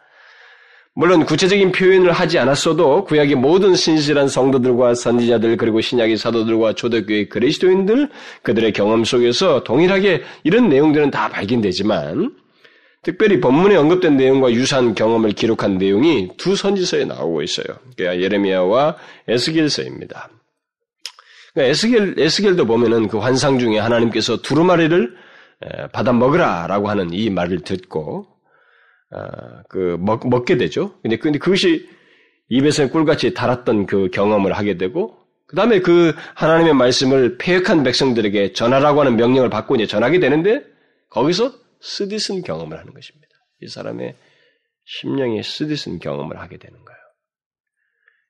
[0.95, 8.09] 물론 구체적인 표현을 하지 않았어도 구약의 모든 신실한 성도들과 선지자들 그리고 신약의 사도들과 초대교회 그리스도인들
[8.43, 12.35] 그들의 경험 속에서 동일하게 이런 내용들은 다 발견되지만
[13.01, 17.65] 특별히 본문에 언급된 내용과 유사한 경험을 기록한 내용이 두 선지서에 나오고 있어요.
[17.95, 20.29] 그러니까 예레미야와 에스겔서입니다.
[21.53, 25.15] 그러니까 에스겔, 에스겔도 보면은 그 환상 중에 하나님께서 두루마리를
[25.91, 28.27] 받아 먹으라라고 하는 이 말을 듣고
[29.11, 29.21] 어,
[29.69, 30.93] 그 먹, 먹게 되죠.
[31.01, 31.89] 근데 근데 그것이
[32.49, 39.01] 입에서 꿀같이 달았던 그 경험을 하게 되고 그 다음에 그 하나님의 말씀을 폐역한 백성들에게 전하라고
[39.01, 40.63] 하는 명령을 받고 이제 전하게 되는데
[41.09, 43.29] 거기서 쓰디쓴 경험을 하는 것입니다.
[43.61, 44.15] 이 사람의
[44.85, 46.99] 심령이 쓰디쓴 경험을 하게 되는 거예요.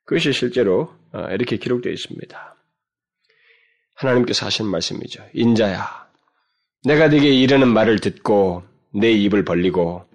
[0.05, 2.55] 그것이 실제로 어, 이렇게 기록되어 있습니다.
[3.95, 5.25] 하나님께서 하신 말씀이죠.
[5.33, 6.09] 인자야,
[6.83, 10.05] 내가 네게 이르는 말을 듣고 내 입을 벌리고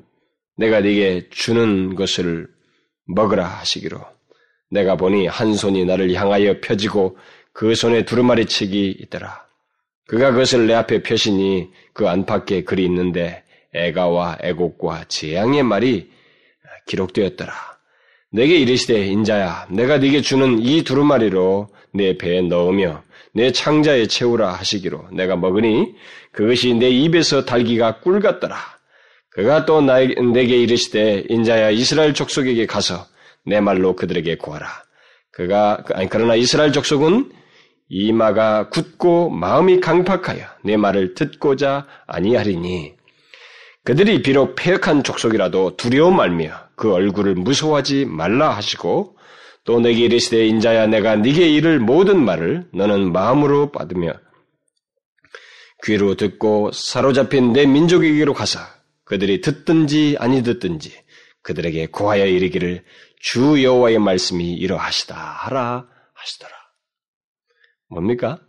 [0.57, 2.49] 내가 네게 주는 것을
[3.07, 4.01] 먹으라 하시기로
[4.71, 7.19] 내가 보니 한 손이 나를 향하여 펴지고
[7.53, 9.47] 그 손에 두루마리 책이 있더라.
[10.07, 16.11] 그가 그것을 내 앞에 펴시니 그 안팎에 글이 있는데 애가와 애곡과 재앙의 말이
[16.87, 17.53] 기록되었더라.
[18.31, 25.09] 내게 이르시되 인자야 내가 네게 주는 이 두루마리로 내 배에 넣으며 내 창자에 채우라 하시기로
[25.13, 25.95] 내가 먹으니
[26.33, 28.57] 그것이 내 입에서 달기가 꿀 같더라.
[29.31, 33.07] 그가 또 내게 이르시되 인자야 이스라엘 족속에게 가서
[33.45, 34.69] 내 말로 그들에게 구하라.
[35.33, 37.33] 그가 아니 그러나 이스라엘 족속은
[37.89, 42.95] 이마가 굳고 마음이 강팍하여 내 말을 듣고자 아니하리니
[43.85, 49.17] 그들이 비록 폐역한 족속이라도 두려움 말며 그 얼굴을 무서워하지 말라 하시고
[49.65, 54.13] 또 내게 이르시되 인자야 내가 네게 이를 모든 말을 너는 마음으로 받으며
[55.85, 58.59] 귀로 듣고 사로잡힌 내 민족에게로 가서
[59.05, 60.93] 그들이 듣든지 아니 듣든지
[61.43, 62.85] 그들에게 고하여 이르기를
[63.21, 66.64] 주 여호와의 말씀이 이러하시다 하라 하시더라.
[67.89, 68.41] 뭡니까?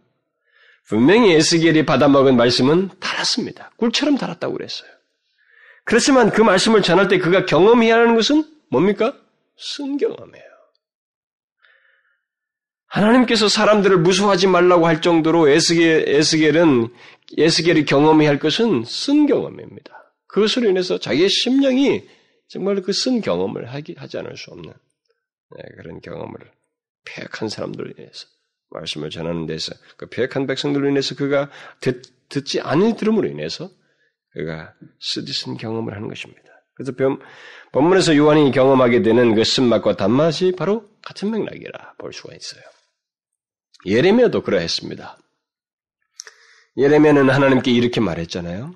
[0.87, 3.71] 분명히 에스겔이 받아먹은 말씀은 달았습니다.
[3.77, 4.89] 꿀처럼 달았다고 그랬어요.
[5.83, 9.17] 그렇지만 그 말씀을 전할 때 그가 경험해야 하는 것은 뭡니까?
[9.57, 10.45] 순경험이에요.
[12.87, 16.93] 하나님께서 사람들을 무서워하지 말라고 할 정도로 에스겔, 에스겔은
[17.37, 20.13] 에스겔이 경험해야 할 것은 순경험입니다.
[20.27, 22.07] 그것으로 인해서 자기의 심령이
[22.47, 26.35] 정말 그 쓴 경험을 하지 않을 수 없는 네, 그런 경험을
[27.05, 28.27] 폐역한 사람들로 인해서
[28.75, 33.69] 말씀을 전하는 데서 그 폐역한 백성들로 인해서 그가 듣, 듣지 않은 들음으로 인해서
[34.33, 36.41] 그가 쓰디쓴 경험을 하는 것입니다.
[36.75, 36.91] 그래서
[37.71, 42.61] 본문에서 요한이 경험하게 되는 그 쓴맛과 단맛이 바로 같은 맥락이라 볼 수가 있어요.
[43.85, 45.17] 예레미야도 그러했습니다.
[46.77, 48.75] 예레미야는 하나님께 이렇게 말했잖아요.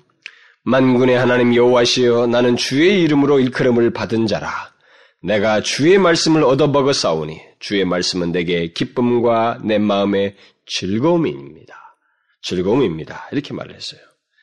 [0.62, 4.72] 만군의 하나님 여호와시여 나는 주의 이름으로 일컬음을 받은 자라.
[5.22, 11.96] 내가 주의 말씀을 얻어먹어 싸우니 주의 말씀은 내게 기쁨과 내 마음의 즐거움입니다.
[12.42, 13.28] 즐거움입니다.
[13.32, 14.00] 이렇게 말을 했어요.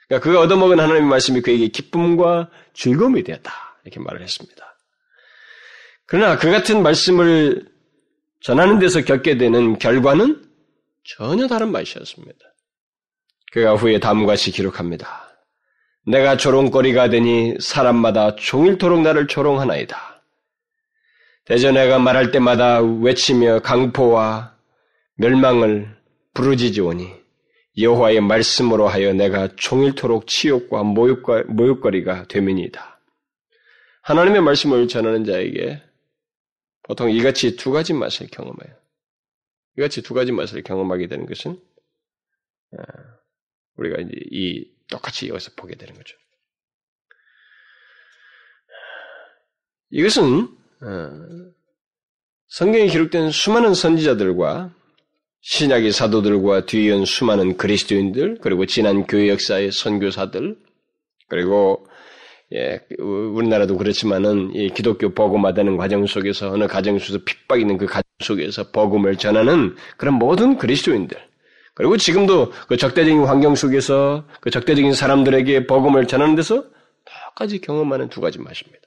[0.07, 3.51] 그러니까 그가 얻어먹은 하나님의 말씀이 그에게 기쁨과 즐거움이 되었다.
[3.83, 4.77] 이렇게 말을 했습니다.
[6.05, 7.67] 그러나 그 같은 말씀을
[8.39, 10.45] 전하는 데서 겪게 되는 결과는
[11.03, 12.37] 전혀 다른 맛이었습니다.
[13.51, 15.27] 그가 후에 다음과 같이 기록합니다.
[16.05, 20.16] 내가 조롱거리가 되니 사람마다 종일토록 나를 조롱하나이다.
[21.47, 24.57] 대저 내가 말할 때마다 외치며 강포와
[25.15, 25.95] 멸망을
[26.33, 27.07] 부르짖으오니
[27.77, 32.99] 여호와의 말씀으로 하여 내가 종일토록 치욕과 모욕거리가 되민이다.
[34.01, 35.81] 하나님의 말씀을 전하는 자에게
[36.83, 38.75] 보통 이같이 두 가지 맛을 경험해요.
[39.77, 41.61] 이같이 두 가지 맛을 경험하게 되는 것은
[42.77, 42.83] 아,
[43.77, 46.17] 우리가 이제 이 똑같이 여기서 보게 되는 거죠.
[49.91, 50.56] 이것은 어,
[52.47, 54.73] 성경에 기록된 수많은 선지자들과
[55.41, 60.57] 신약의 사도들과 뒤이은 수많은 그리스도인들 그리고 지난 교회 역사의 선교사들
[61.29, 61.87] 그리고
[62.53, 68.03] 예, 우리나라도 그렇지만은 이 기독교 복음화되는 과정 속에서 어느 가정 속에서 핍박 있는 그 가정
[68.19, 71.17] 속에서 복음을 전하는 그런 모든 그리스도인들
[71.73, 76.63] 그리고 지금도 그 적대적인 환경 속에서 그 적대적인 사람들에게 복음을 전하는 데서
[77.05, 78.86] 똑같이 경험하는 두 가지 맛입니다.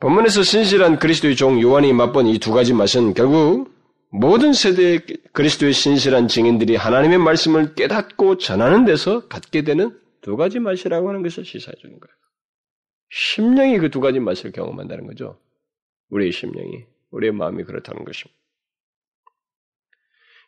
[0.00, 3.72] 본문에서 신실한 그리스도의 종 요한이 맛본 이 두 가지 맛은 결국
[4.10, 5.00] 모든 세대의
[5.32, 11.44] 그리스도의 신실한 증인들이 하나님의 말씀을 깨닫고 전하는 데서 갖게 되는 두 가지 맛이라고 하는 것을
[11.44, 12.14] 시사해 주는 거예요.
[13.10, 15.38] 심령이 그 두 가지 맛을 경험한다는 거죠.
[16.10, 18.38] 우리의 심령이, 우리의 마음이 그렇다는 것입니다.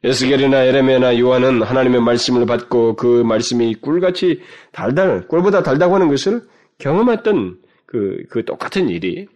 [0.02, 4.40] 에스겔이나 에레메나 요한은 하나님의 말씀을 받고 그 말씀이 꿀같이
[4.72, 6.42] 달달, 꿀보다 달다고 하는 것을
[6.78, 9.26] 경험했던 그, 그 똑같은 일이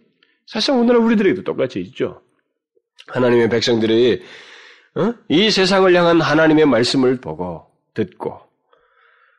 [0.45, 2.21] 사실 오늘날 우리들에게도 똑같이 있죠.
[3.07, 4.23] 하나님의 백성들이
[4.95, 5.13] 어?
[5.27, 8.45] 이 세상을 향한 하나님의 말씀을 보고 듣고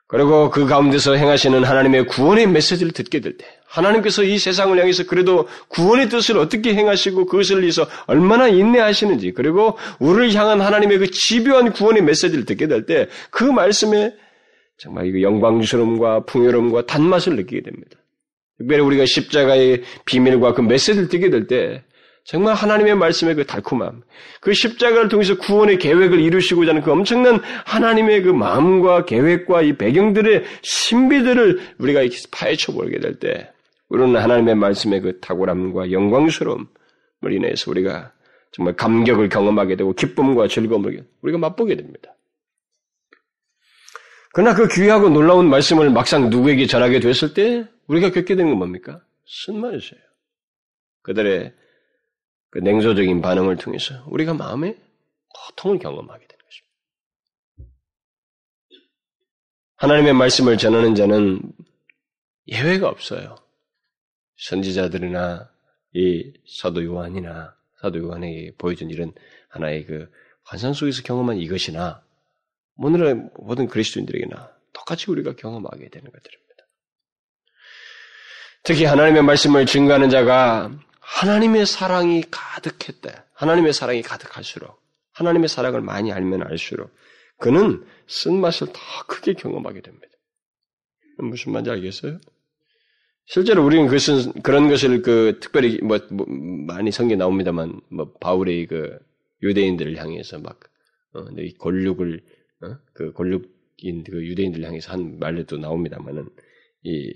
[0.09, 5.49] 그리고 그 가운데서 행하시는 하나님의 구원의 메시지를 듣게 될 때, 하나님께서 이 세상을 향해서 그래도
[5.69, 12.05] 구원의 뜻을 어떻게 행하시고 그것을 위해서 얼마나 인내하시는지, 그리고 우리를 향한 하나님의 그 집요한 구원의
[12.05, 14.15] 메시지를 듣게 될 때, 그 말씀에
[14.79, 17.99] 정말 이 영광스러움과 풍요로움과 단맛을 느끼게 됩니다.
[18.59, 21.83] 특별히 우리가 십자가의 비밀과 그 메시지를 듣게 될 때,
[22.25, 24.03] 정말 하나님의 말씀의 그 달콤함,
[24.41, 30.45] 그 십자가를 통해서 구원의 계획을 이루시고자 하는 그 엄청난 하나님의 그 마음과 계획과 이 배경들의
[30.63, 32.01] 신비들을 우리가
[32.33, 33.51] 파헤쳐 보게 될 때,
[33.89, 36.67] 우리는 하나님의 말씀의 그 탁월함과 영광스러움을
[37.31, 38.13] 인해서 우리가
[38.51, 42.15] 정말 감격을 경험하게 되고 기쁨과 즐거움을 우리가 맛보게 됩니다.
[44.33, 49.05] 그러나 그 귀하고 놀라운 말씀을 막상 누구에게 전하게 됐을 때 우리가 겪게 되는 건 뭡니까?
[49.27, 50.01] 쓴말이세요.
[51.03, 51.55] 그들의
[52.51, 54.77] 그 냉소적인 반응을 통해서 우리가 마음에
[55.29, 57.75] 고통을 경험하게 되는 것입니다.
[59.77, 61.41] 하나님의 말씀을 전하는 자는
[62.49, 63.37] 예외가 없어요.
[64.37, 65.51] 선지자들이나
[65.95, 69.13] 이 사도 요한이나 사도 요한에게 보여준 이런
[69.49, 70.11] 하나의 그
[70.45, 72.05] 환상 속에서 경험한 이것이나
[72.77, 76.46] 오늘의 모든 그리스도인들에게나 똑같이 우리가 경험하게 되는 것들입니다.
[78.67, 83.15] 특히 하나님의 말씀을 증거하는 자가 하나님의 사랑이 가득했대.
[83.33, 86.91] 하나님의 사랑이 가득할수록, 하나님의 사랑을 많이 알면 알수록,
[87.39, 90.09] 그는 쓴맛을 더 크게 경험하게 됩니다.
[91.19, 92.19] 무슨 말인지 알겠어요?
[93.27, 98.99] 실제로 우리는 그것은, 그런 것을 그, 특별히 뭐, 뭐 많이 성경에 나옵니다만, 뭐, 바울의 그,
[99.43, 100.59] 유대인들을 향해서 막,
[101.13, 102.21] 어, 이 권력을,
[102.63, 102.79] 어?
[102.95, 106.29] 그 권력인 그 유대인들 을 향해서 한 말도 나옵니다만은,
[106.83, 107.13] 이,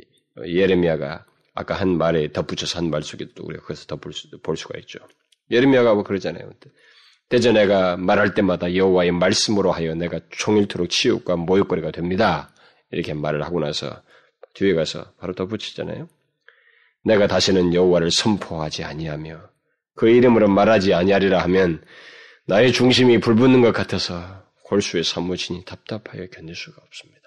[0.47, 4.79] 예레미야가 아까 한 말에 덧붙여서 한 말 속에 또 우리가 그것을 덧볼 수, 볼 수가
[4.81, 4.99] 있죠.
[5.51, 6.51] 예레미야가 뭐 그러잖아요.
[7.29, 12.53] 대저 내가 말할 때마다 여호와의 말씀으로 하여 내가 총일토록 치욕과 모욕거리가 됩니다.
[12.91, 14.03] 이렇게 말을 하고 나서
[14.55, 16.09] 뒤에 가서 바로 덧붙이잖아요.
[17.05, 19.49] 내가 다시는 여호와를 선포하지 아니하며
[19.95, 21.85] 그 이름으로 말하지 아니하리라 하면
[22.47, 27.21] 나의 중심이 불붙는 것 같아서 골수에 사무치니 답답하여 견딜 수가 없습니다.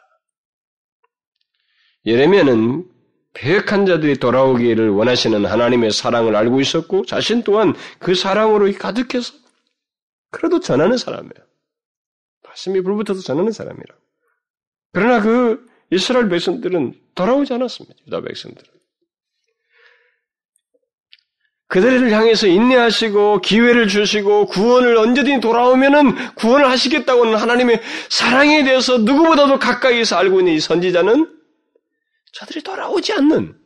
[2.06, 2.90] 예레미야는
[3.34, 9.34] 배역한 자들이 돌아오기를 원하시는 하나님의 사랑을 알고 있었고 자신 또한 그 사랑으로 가득해서
[10.30, 11.32] 그래도 전하는 사람이에요.
[12.44, 13.96] 가슴이 불붙어서 전하는 사람이라.
[14.92, 17.96] 그러나 그 이스라엘 백성들은 돌아오지 않았습니다.
[18.08, 18.74] 유다 백성들은.
[21.68, 30.16] 그들을 향해서 인내하시고 기회를 주시고 구원을 언제든지 돌아오면은 구원을 하시겠다고는 하나님의 사랑에 대해서 누구보다도 가까이서
[30.18, 31.43] 알고 있는 이 선지자는
[32.34, 33.60] 저들이 돌아오지 않는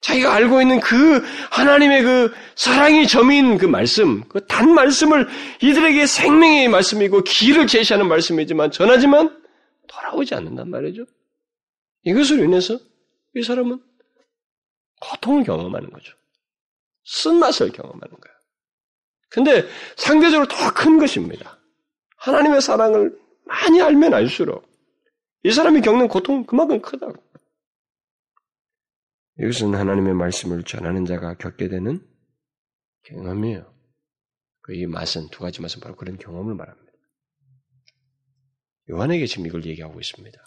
[0.00, 5.26] 자기가 알고 있는 그 하나님의 그 사랑이 점인 그 말씀, 그 단 말씀을
[5.62, 9.42] 이들에게 생명의 말씀이고 길을 제시하는 말씀이지만 전하지만
[9.88, 11.06] 돌아오지 않는단 말이죠.
[12.04, 12.78] 이것으로 인해서
[13.34, 13.80] 이 사람은
[15.00, 16.12] 고통을 경험하는 거죠.
[17.06, 18.34] 쓴맛을 경험하는 거예요.
[19.30, 21.58] 근데 상대적으로 더 큰 것입니다.
[22.18, 24.66] 하나님의 사랑을 많이 알면 알수록
[25.44, 27.14] 이 사람이 겪는 고통은 그만큼 크다고.
[29.40, 32.06] 이것은 하나님의 말씀을 전하는 자가 겪게 되는
[33.04, 33.72] 경험이에요.
[34.60, 36.92] 그 이 맛은 두 가지 맛은 바로 그런 경험을 말합니다.
[38.90, 40.38] 요한에게 지금 이걸 얘기하고 있습니다.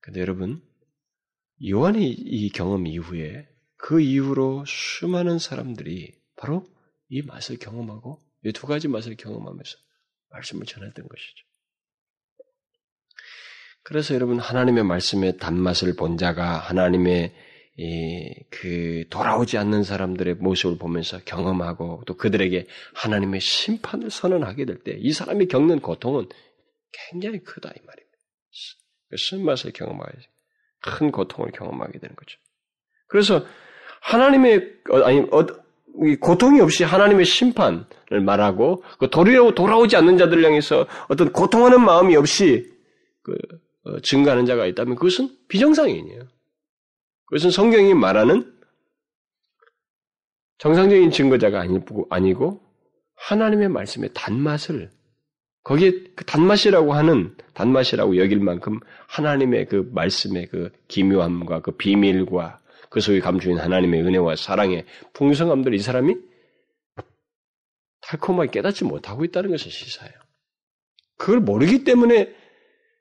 [0.00, 0.62] 근데 여러분,
[1.68, 6.64] 요한이 이 경험 이후에 그 이후로 수많은 사람들이 바로
[7.08, 9.76] 이 맛을 경험하고 이 두 가지 맛을 경험하면서
[10.30, 11.44] 말씀을 전했던 것이죠.
[13.82, 17.34] 그래서 여러분 하나님의 말씀의 단맛을 본 자가 하나님의
[18.50, 25.12] 그 돌아오지 않는 사람들의 모습을 보면서 경험하고 또 그들에게 하나님의 심판을 선언하게 될 때 이
[25.12, 26.26] 사람이 겪는 고통은
[27.10, 28.16] 굉장히 크다 이 말입니다.
[29.10, 30.12] 그 쓴맛을 경험하게
[30.80, 32.38] 큰 고통을 경험하게 되는 거죠.
[33.08, 33.44] 그래서
[34.00, 35.46] 하나님의 어, 아니 어,
[36.20, 42.70] 고통이 없이 하나님의 심판을 말하고 그 도리로 돌아오지 않는 자들을 향해서 어떤 고통하는 마음이 없이
[43.22, 43.36] 그
[43.84, 46.22] 어, 증가하는 자가 있다면 그것은 비정상인이에요.
[47.26, 48.52] 그것은 성경이 말하는
[50.58, 51.64] 정상적인 증거자가
[52.10, 52.60] 아니고
[53.16, 54.90] 하나님의 말씀의 단맛을
[55.64, 63.00] 거기에 그 단맛이라고 하는 단맛이라고 여길 만큼 하나님의 그 말씀의 그 기묘함과 그 비밀과 그그
[63.00, 66.14] 속에 감추인 하나님의 은혜와 사랑의 풍성함들 이 사람이
[68.02, 70.14] 달콤하게 깨닫지 못하고 있다는 것을 시사해요.
[71.18, 72.32] 그걸 모르기 때문에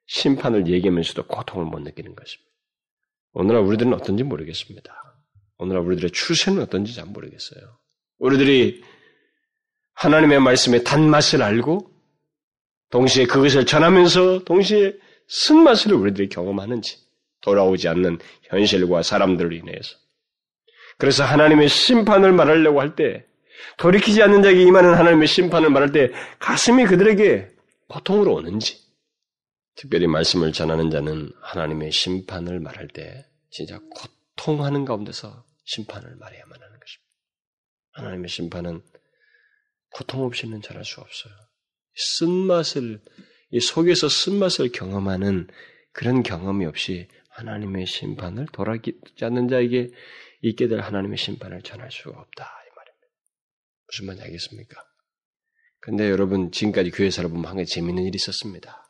[0.08, 2.55] 심판을 얘기하면서도 고통을 못 느끼는 것입니다.
[3.36, 4.94] 오늘날 우리들은 어떤지 모르겠습니다.
[5.58, 7.62] 오늘날 우리들의 추세는 어떤지 잘 모르겠어요.
[8.18, 8.82] 우리들이
[9.94, 11.92] 하나님의 말씀의 단맛을 알고
[12.92, 14.94] 동시에 그것을 전하면서 동시에
[15.28, 16.98] 쓴맛을 우리들이 경험하는지
[17.42, 19.98] 돌아오지 않는 현실과 사람들로 인해서
[20.98, 23.26] 그래서 하나님의 심판을 말하려고 할 때
[23.78, 27.50] 돌이키지 않는 자에게 임하는 하나님의 심판을 말할 때 가슴이 그들에게
[27.88, 28.85] 고통으로 오는지
[29.76, 33.80] 특별히 말씀을 전하는 자는 하나님의 심판을 말할 때 진짜
[34.36, 37.06] 고통하는 가운데서 심판을 말해야만 하는 것입니다.
[37.92, 38.82] 하나님의 심판은
[39.92, 41.34] 고통 없이는 전할 수 없어요.
[41.96, 43.02] 쓴맛을,
[43.52, 45.48] 이 속에서 쓴맛을 경험하는
[45.92, 49.92] 그런 경험이 없이 하나님의 심판을 돌아기지 않는 자에게
[50.42, 52.44] 있게 될 하나님의 심판을 전할 수가 없다.
[52.44, 53.08] 이 말입니다.
[53.88, 54.82] 무슨 말인지 알겠습니까?
[55.80, 58.85] 근데 여러분, 지금까지 교회 살아보면 한 가지 재밌는 일이 있었습니다.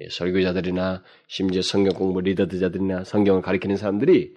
[0.00, 4.34] 예, 설교자들이나 심지어 성경 공부 리더들자들이나 성경을 가리키는 사람들이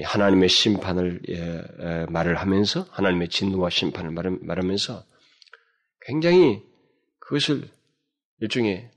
[0.00, 5.04] 하나님의 심판을 예, 말을 하면서 하나님의 진노와 심판을 말하면서
[6.02, 6.62] 굉장히
[7.18, 7.68] 그것을
[8.40, 8.90] 일종의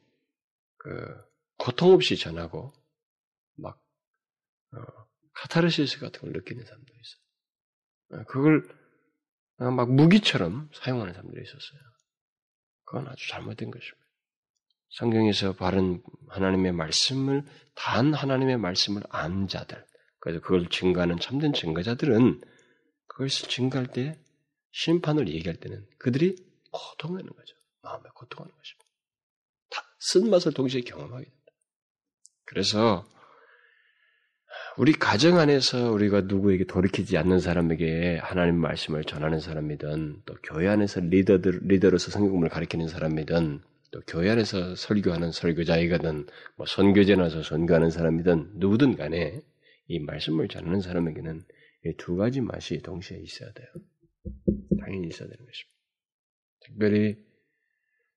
[0.78, 0.90] 그
[1.58, 2.74] 고통 없이 전하고
[3.56, 3.82] 막
[4.74, 4.78] 어,
[5.34, 8.22] 카타르시스 같은 걸 느끼는 사람도 있어요.
[8.22, 8.68] 어, 그걸
[9.58, 11.82] 막 무기처럼 사용하는 사람들이 있었어요.
[12.86, 14.01] 그건 아주 잘못된 것입니다.
[14.92, 17.44] 성경에서 바른 하나님의 말씀을
[17.76, 19.84] 단 하나님의 말씀을 안 자들,
[20.20, 22.42] 그래서 그걸 증거하는 참된 증거자들은
[23.08, 24.20] 그것을 증거할 때
[24.72, 26.36] 심판을 얘기할 때는 그들이
[26.72, 27.56] 고통하는 거죠.
[27.82, 28.86] 마음에 고통하는 것입니다.
[29.70, 31.38] 다 쓴맛을 동시에 경험하게 된다.
[32.46, 33.06] 그래서
[34.78, 41.02] 우리 가정 안에서 우리가 누구에게 돌이키지 않는 사람에게 하나님 말씀을 전하는 사람이든 또 교회 안에서
[41.02, 48.54] 리더들 리더로서 성경을 가르치는 사람이든 또 교회 안에서 설교하는 설교자이거든 뭐 선교제 나서 선교하는 사람이든
[48.56, 49.42] 누구든 간에
[49.88, 51.44] 이 말씀을 전하는 사람에게는
[51.86, 53.68] 이 두 가지 맛이 동시에 있어야 돼요.
[54.80, 55.78] 당연히 있어야 되는 것입니다.
[56.62, 57.18] 특별히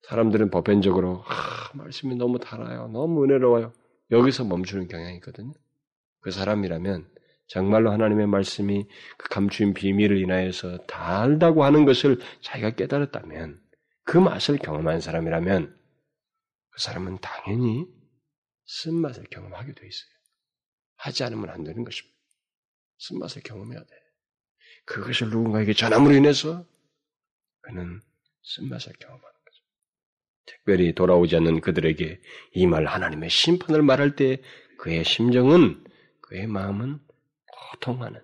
[0.02, 2.88] 사람들은 보편적으로 아, 말씀이 너무 달아요.
[2.88, 3.72] 너무 은혜로워요.
[4.10, 5.54] 여기서 멈추는 경향이 있거든요.
[6.20, 7.08] 그 사람이라면
[7.46, 13.60] 정말로 하나님의 말씀이 그 감추인 비밀을 인하여서 달다고 하는 것을 자기가 깨달았다면
[14.04, 15.80] 그 맛을 경험한 사람이라면
[16.70, 17.86] 그 사람은 당연히
[18.66, 20.10] 쓴맛을 경험하게 돼 있어요.
[20.96, 22.16] 하지 않으면 안 되는 것입니다.
[22.98, 23.86] 쓴맛을 경험해야 돼.
[24.86, 26.66] 그것을 누군가에게 전함으로 인해서
[27.62, 28.00] 그는
[28.42, 29.34] 쓴맛을 경험하는
[30.46, 32.20] 특별히 돌아오지 않는 그들에게
[32.52, 34.42] 이 말 하나님의 심판을 말할 때
[34.78, 35.84] 그의 심정은
[36.20, 37.00] 그의 마음은
[37.72, 38.22] 고통하는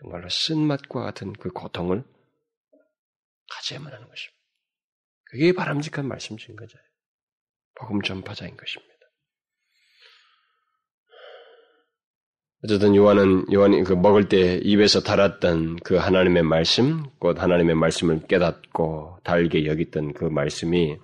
[0.00, 2.04] 정말로 쓴맛과 같은 그 고통을
[3.50, 4.37] 가져야만 하는 것입니다.
[5.30, 6.84] 그게 바람직한 말씀 증거자예요.
[7.74, 8.94] 복음 전파자인 것입니다.
[12.64, 19.20] 어쨌든 요한은 요한이 그 먹을 때 입에서 달았던 그 하나님의 말씀, 곧 하나님의 말씀을 깨닫고
[19.22, 20.96] 달게 여겼던 그 말씀이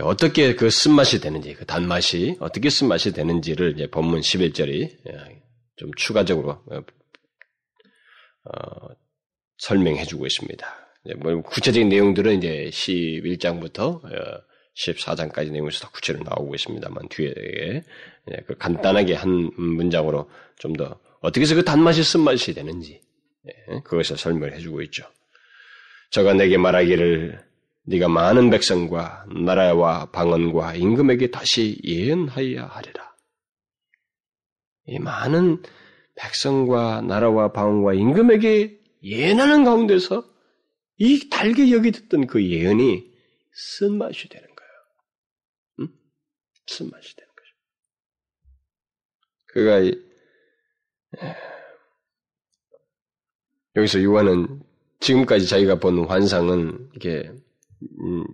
[0.00, 5.42] 어떻게 그 쓴맛이 되는지, 그 단맛이 어떻게 쓴맛이 되는지를 이제 본문 11절이 예,
[5.76, 6.80] 좀 추가적으로 어,
[8.44, 8.88] 어
[9.58, 10.85] 설명해 주고 있습니다.
[11.14, 14.02] 뭐 구체적인 내용들은 이제 11장부터
[14.76, 17.32] 14장까지 어, 내용에서 더 구체로 나오고 있습니다만 뒤에
[18.30, 23.00] 예, 그 간단하게 한 문장으로 좀 더 어떻게 해서 그 단맛이 쓴맛이 되는지
[23.46, 25.04] 예, 그것을 설명을 해주고 있죠.
[26.10, 27.40] 저가 내게 말하기를
[27.88, 33.14] 네가 많은 백성과 나라와 방언과 임금에게 다시 예언하여야 하리라.
[34.86, 35.62] 이 많은
[36.16, 40.24] 백성과 나라와 방언과 임금에게 예언하는 가운데서
[40.98, 43.12] 이 달게 여기 듣던 그 예언이
[43.52, 44.72] 쓴맛이 되는 거예요.
[45.80, 45.88] 응?
[46.66, 47.54] 쓴맛이 되는 거죠.
[49.48, 49.80] 그가
[53.76, 54.62] 여기서 요한은
[55.00, 57.30] 지금까지 자기가 본 환상은 이게
[58.00, 58.24] 음,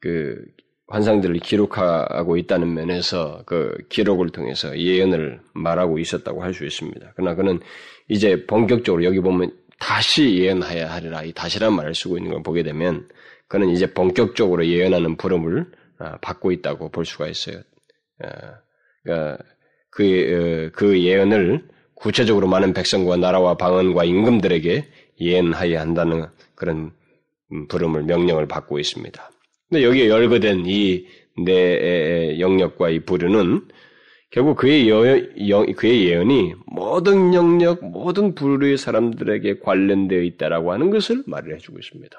[0.00, 0.44] 그
[0.88, 7.12] 환상들을 기록하고 있다는 면에서 그 기록을 통해서 예언을 말하고 있었다고 할 수 있습니다.
[7.16, 7.60] 그러나 그는
[8.08, 13.08] 이제 본격적으로 여기 보면 다시 예언하여야 하리라 이 다시란 말을 쓰고 있는 걸 보게 되면
[13.48, 15.66] 그는 이제 본격적으로 예언하는 부름을
[15.98, 17.60] 아, 받고 있다고 볼 수가 있어요.
[18.22, 18.28] 아,
[19.02, 19.38] 그러니까
[19.90, 24.88] 그, 어, 그 예언을 구체적으로 많은 백성과 나라와 방언과 임금들에게
[25.20, 26.92] 예언하여야 한다는 그런
[27.52, 29.30] 음, 부름을 명령을 받고 있습니다.
[29.68, 31.06] 근데 여기에 열거된 이
[31.44, 33.68] 내 영역과 이 부류는
[34.30, 41.56] 결국 그의, 여, 그의 예언이 모든 영역, 모든 부류의 사람들에게 관련되어 있다라고 하는 것을 말을
[41.56, 42.16] 해주고 있습니다.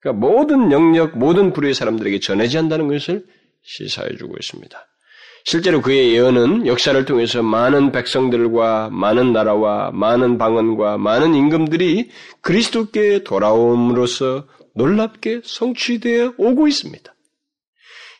[0.00, 3.24] 그러니까 모든 영역, 모든 부류의 사람들에게 전해지 한다는 것을
[3.62, 4.86] 시사해주고 있습니다.
[5.44, 14.46] 실제로 그의 예언은 역사를 통해서 많은 백성들과 많은 나라와 많은 방언과 많은 임금들이 그리스도께 돌아옴으로써
[14.74, 17.14] 놀랍게 성취되어 오고 있습니다.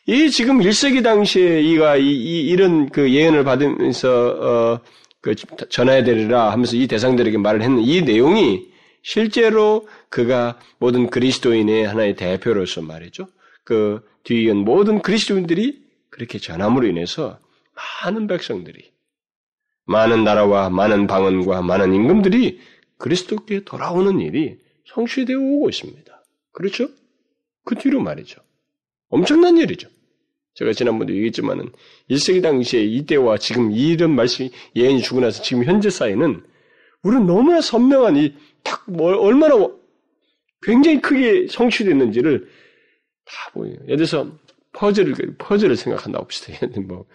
[0.07, 4.79] 이 지금 1세기 당시에 이가 이, 이 런그 예언을 받으면서 어,
[5.21, 8.71] 그 전해야 되리라 하면서 이 대상들에게 말을 했는 이 내용이
[9.03, 13.27] 실제로 그가 모든 그리스도인의 하나의 대표로서 말이죠.
[13.63, 17.39] 그 뒤이은 모든 그리스도인들이 그렇게 전함으로 인해서
[18.03, 18.91] 많은 백성들이
[19.85, 22.59] 많은 나라와 많은 방언과 많은 임금들이
[22.97, 26.23] 그리스도께 돌아오는 일이 성취되어 오고 있습니다.
[26.51, 26.87] 그렇죠?
[27.63, 28.41] 그 뒤로 말이죠.
[29.11, 29.87] 엄청난 일이죠.
[30.55, 31.71] 제가 지난번에 얘기했지만은
[32.09, 36.43] 1세기 당시에 이때와 지금 이런 말씀이 예언이 주고 나서 지금 현재 사이는
[37.03, 39.55] 우리는 너무나 선명한 이딱 뭐 얼마나
[40.61, 42.47] 굉장히 크게 성취됐는지를
[43.25, 43.75] 다 보여요.
[43.85, 44.31] 예를 들어서
[44.73, 46.53] 퍼즐을 퍼즐을 생각한다 봅시다.
[46.81, 47.05] 뭐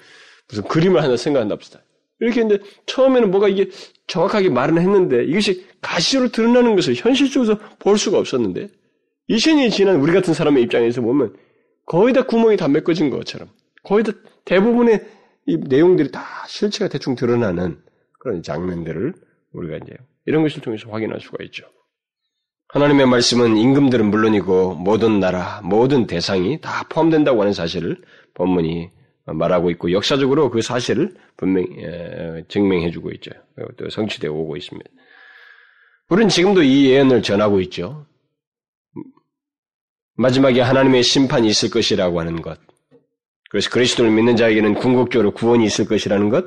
[0.48, 1.80] 무슨 그림을 하나 생각한다 봅시다.
[2.20, 3.68] 이렇게 했는데 처음에는 뭐가 이게
[4.06, 8.68] 정확하게 말은 했는데 이것이 가시로 드러나는 것을 현실적으로 볼 수가 없었는데
[9.28, 11.36] 2000년이 지난 우리 같은 사람의 입장에서 보면
[11.86, 13.48] 거의 다 구멍이 다 메꿔진 것처럼
[13.82, 14.12] 거의 다
[14.44, 15.06] 대부분의
[15.46, 17.80] 이 내용들이 다 실체가 대충 드러나는
[18.18, 19.14] 그런 장면들을
[19.52, 21.64] 우리가 이제 이런 것을 통해서 확인할 수가 있죠.
[22.68, 28.02] 하나님의 말씀은 임금들은 물론이고 모든 나라, 모든 대상이 다 포함된다고 하는 사실을
[28.34, 28.90] 본문이
[29.26, 31.68] 말하고 있고 역사적으로 그 사실을 분명히
[32.48, 33.30] 증명해주고 있죠.
[33.76, 34.90] 또 성취되어 오고 있습니다.
[36.08, 38.06] 우리는 지금도 이 예언을 전하고 있죠.
[40.16, 42.58] 마지막에 하나님의 심판이 있을 것이라고 하는 것.
[43.50, 46.46] 그래서 그리스도를 믿는 자에게는 궁극적으로 구원이 있을 것이라는 것.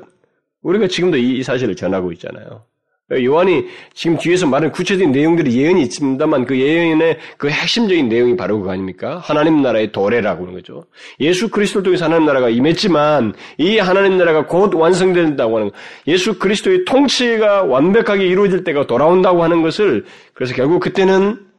[0.62, 2.64] 우리가 지금도 이 사실을 전하고 있잖아요.
[3.12, 8.70] 요한이 지금 뒤에서 말하는 구체적인 내용들이 예언이 있습니다만 그 예언의 그 핵심적인 내용이 바로 그거
[8.70, 9.18] 아닙니까?
[9.18, 10.84] 하나님 나라의 도래라고 하는 거죠.
[11.18, 15.76] 예수 그리스도를 통해서 하나님 나라가 임했지만 이 하나님 나라가 곧 완성된다고 하는 거.
[16.06, 21.49] 예수 그리스도의 통치가 완벽하게 이루어질 때가 돌아온다고 하는 것을 그래서 결국 그때는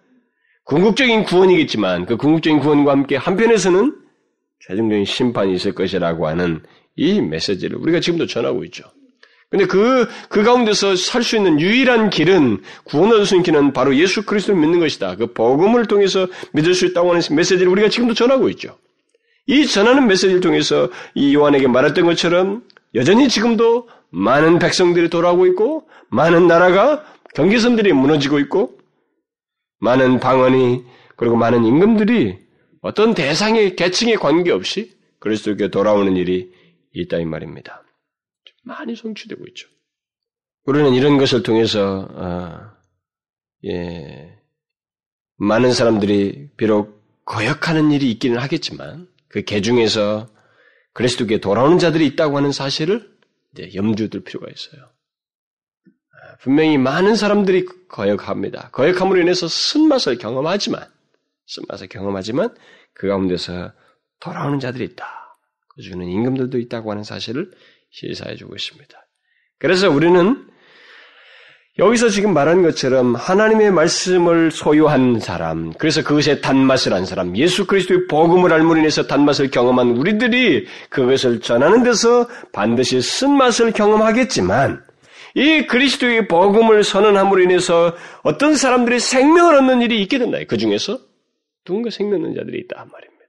[0.72, 3.93] 궁극적인 구원이겠지만 그 궁극적인 구원과 함께 한편에서는
[4.65, 6.63] 최종적인 심판이 있을 것이라고 하는
[6.95, 8.86] 이 메시지를 우리가 지금도 전하고 있죠.
[9.49, 13.93] 근데 그, 그 가운데서 살 수 있는 유일한 길은, 구원 얻을 수 있는 길은 바로
[13.97, 15.17] 예수 그리스도를 믿는 것이다.
[15.17, 18.78] 그 복음을 통해서 믿을 수 있다고 하는 메시지를 우리가 지금도 전하고 있죠.
[19.47, 22.63] 이 전하는 메시지를 통해서 이 요한에게 말했던 것처럼
[22.95, 27.03] 여전히 지금도 많은 백성들이 돌아오고 있고, 많은 나라가
[27.36, 28.80] 경계선들이 무너지고 있고,
[29.82, 30.86] 많은 방언이,
[31.17, 32.39] 그리고 많은 임금들이
[32.82, 36.51] 어떤 대상의 계층에 관계없이 그리스도께 돌아오는 일이
[36.93, 37.84] 있다 이 말입니다.
[38.63, 39.67] 많이 성취되고 있죠.
[40.65, 42.71] 우리는 이런 것을 통해서 어,
[43.65, 44.38] 예,
[45.38, 50.27] 많은 사람들이 비록 거역하는 일이 있기는 하겠지만 그 개중에서
[50.93, 53.09] 그리스도께 돌아오는 자들이 있다고 하는 사실을
[53.73, 54.82] 염두에 둘 필요가 있어요.
[54.84, 58.69] 아, 분명히 많은 사람들이 거역합니다.
[58.71, 60.83] 거역함으로 인해서 쓴맛을 경험하지만
[61.47, 62.55] 쓴맛을 경험하지만
[62.93, 63.71] 그 가운데서
[64.19, 65.05] 돌아오는 자들이 있다.
[65.75, 67.51] 그 중에는 임금들도 있다고 하는 사실을
[67.91, 68.97] 시사해 주고 있습니다.
[69.59, 70.47] 그래서 우리는
[71.79, 78.07] 여기서 지금 말한 것처럼 하나님의 말씀을 소유한 사람, 그래서 그것에 단맛을 한 사람, 예수 그리스도의
[78.07, 84.83] 복음을 알므로 인해서 단맛을 경험한 우리들이 그것을 전하는 데서 반드시 쓴맛을 경험하겠지만,
[85.36, 90.38] 이 그리스도의 복음을 선언함으로 인해서 어떤 사람들이 생명을 얻는 일이 있게 된다.
[90.47, 90.99] 그 중에서
[91.63, 93.21] 누군가 생명 얻는 자들이 있다 말입니다.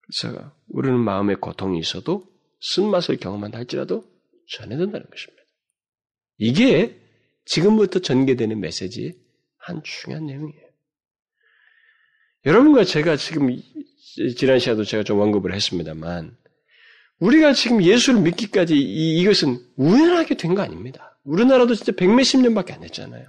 [0.00, 2.24] 그래서 우리는 마음에 고통이 있어도
[2.60, 4.04] 쓴맛을 경험한다 할지라도
[4.48, 5.42] 전해야 된다는 것입니다.
[6.38, 6.98] 이게
[7.44, 9.14] 지금부터 전개되는 메시지의
[9.58, 10.68] 한 중요한 내용이에요.
[12.46, 13.56] 여러분과 제가 지금
[14.36, 16.36] 지난 시간도 제가 좀 언급을 했습니다만
[17.20, 21.18] 우리가 지금 예수를 믿기까지 이, 것은 우연하게 된 거 아닙니다.
[21.24, 23.26] 우리나라도 진짜 백몇십 년밖에 안 됐잖아요.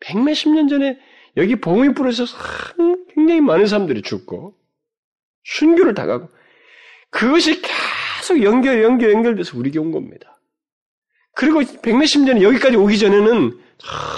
[0.00, 0.98] 백몇십 년 전에
[1.36, 2.24] 여기 봉이 불에서
[3.14, 4.56] 굉장히 많은 사람들이 죽고
[5.44, 6.28] 순교를 당하고
[7.10, 10.40] 그것이 계속 연결, 연결, 연결돼서 우리에게 온 겁니다.
[11.34, 13.58] 그리고 백몇십 년에 여기까지 오기 전에는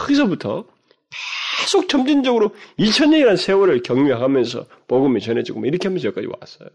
[0.01, 0.67] 거기서부터
[1.61, 6.71] 계속 점진적으로 2000년이라는 세월을 경유하면서 복음이 전해지고 뭐 이렇게 하면서 여기까지 왔어요.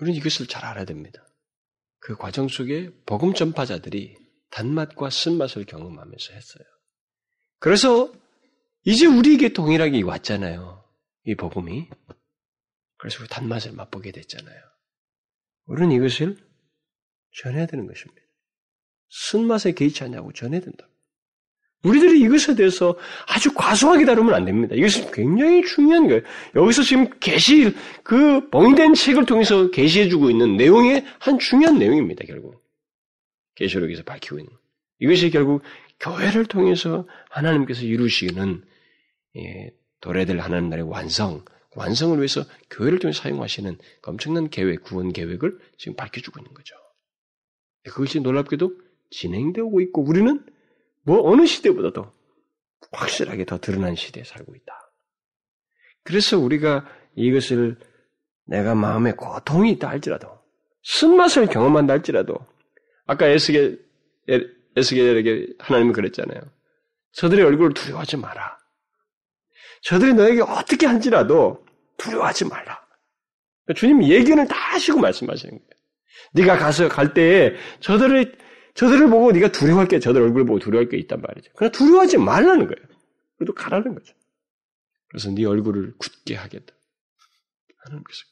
[0.00, 1.24] 우리는 이것을 잘 알아야 됩니다.
[1.98, 4.16] 그 과정 속에 복음 전파자들이
[4.50, 6.64] 단맛과 쓴맛을 경험하면서 했어요.
[7.58, 8.12] 그래서
[8.84, 10.84] 이제 우리에게 동일하게 왔잖아요.
[11.24, 11.88] 이 복음이.
[12.96, 14.62] 그래서 단맛을 맛보게 됐잖아요.
[15.66, 16.36] 우리는 이것을
[17.42, 18.22] 전해야 되는 것입니다.
[19.10, 20.88] 쓴맛에 개의치 않냐고 전해야 된다.
[21.84, 22.96] 우리들이 이것에 대해서
[23.28, 24.74] 아주 과소하게 다루면 안 됩니다.
[24.74, 26.22] 이것은 굉장히 중요한 거예요.
[26.56, 27.72] 여기서 지금 계시
[28.02, 32.24] 그 봉인된 책을 통해서 계시해주고 있는 내용의 한 중요한 내용입니다.
[32.26, 32.60] 결국
[33.54, 34.52] 계시록에서 밝히고 있는
[34.98, 35.62] 이것이 결국
[36.00, 38.62] 교회를 통해서 하나님께서 이루시는
[39.36, 39.70] 예,
[40.00, 41.44] 도래될 하나님 나라의 완성,
[41.76, 46.74] 완성을 위해서 교회를 통해 사용하시는 엄청난 계획, 구원 계획을 지금 밝혀주고 있는 거죠.
[47.84, 48.72] 그것이 놀랍게도
[49.10, 50.44] 진행되고 있고 우리는
[51.08, 52.12] 뭐 어느 시대보다도
[52.92, 54.92] 확실하게 더 드러난 시대에 살고 있다.
[56.02, 56.86] 그래서 우리가
[57.16, 57.78] 이것을
[58.44, 60.28] 내가 마음에 고통이 있다 할지라도
[60.84, 62.36] 쓴맛을 경험한다 할지라도
[63.06, 63.82] 아까 에스겔
[64.76, 66.42] 에스겔에게 하나님은 그랬잖아요.
[67.12, 68.58] 저들의 얼굴을 두려워하지 마라.
[69.80, 71.64] 저들이 너에게 어떻게 한지라도
[71.96, 72.86] 두려워하지 말라.
[73.74, 75.70] 주님 예견을 다 하시고 말씀하시는 거예요.
[76.34, 78.47] 네가 가서 갈 때에 저들을
[78.78, 81.50] 저들을 보고 네가 두려워할 게 저들 얼굴을 보고 두려워할 게 있단 말이죠.
[81.56, 82.88] 그러나 두려워하지 말라는 거예요.
[83.36, 84.14] 그래도 가라는 거죠.
[85.08, 86.72] 그래서 네 얼굴을 굳게 하겠다.
[87.78, 88.22] 하나님 께서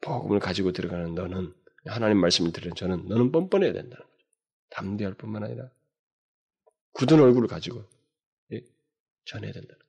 [0.00, 1.52] 복음을 가지고 들어가는 너는
[1.86, 4.24] 하나님 말씀을 들은 저는 너는 뻔뻔해야 된다는 거죠.
[4.70, 5.68] 담대할 뿐만 아니라
[6.92, 7.84] 굳은 얼굴을 가지고
[8.52, 8.60] 예,
[9.24, 9.82] 전해야 된다는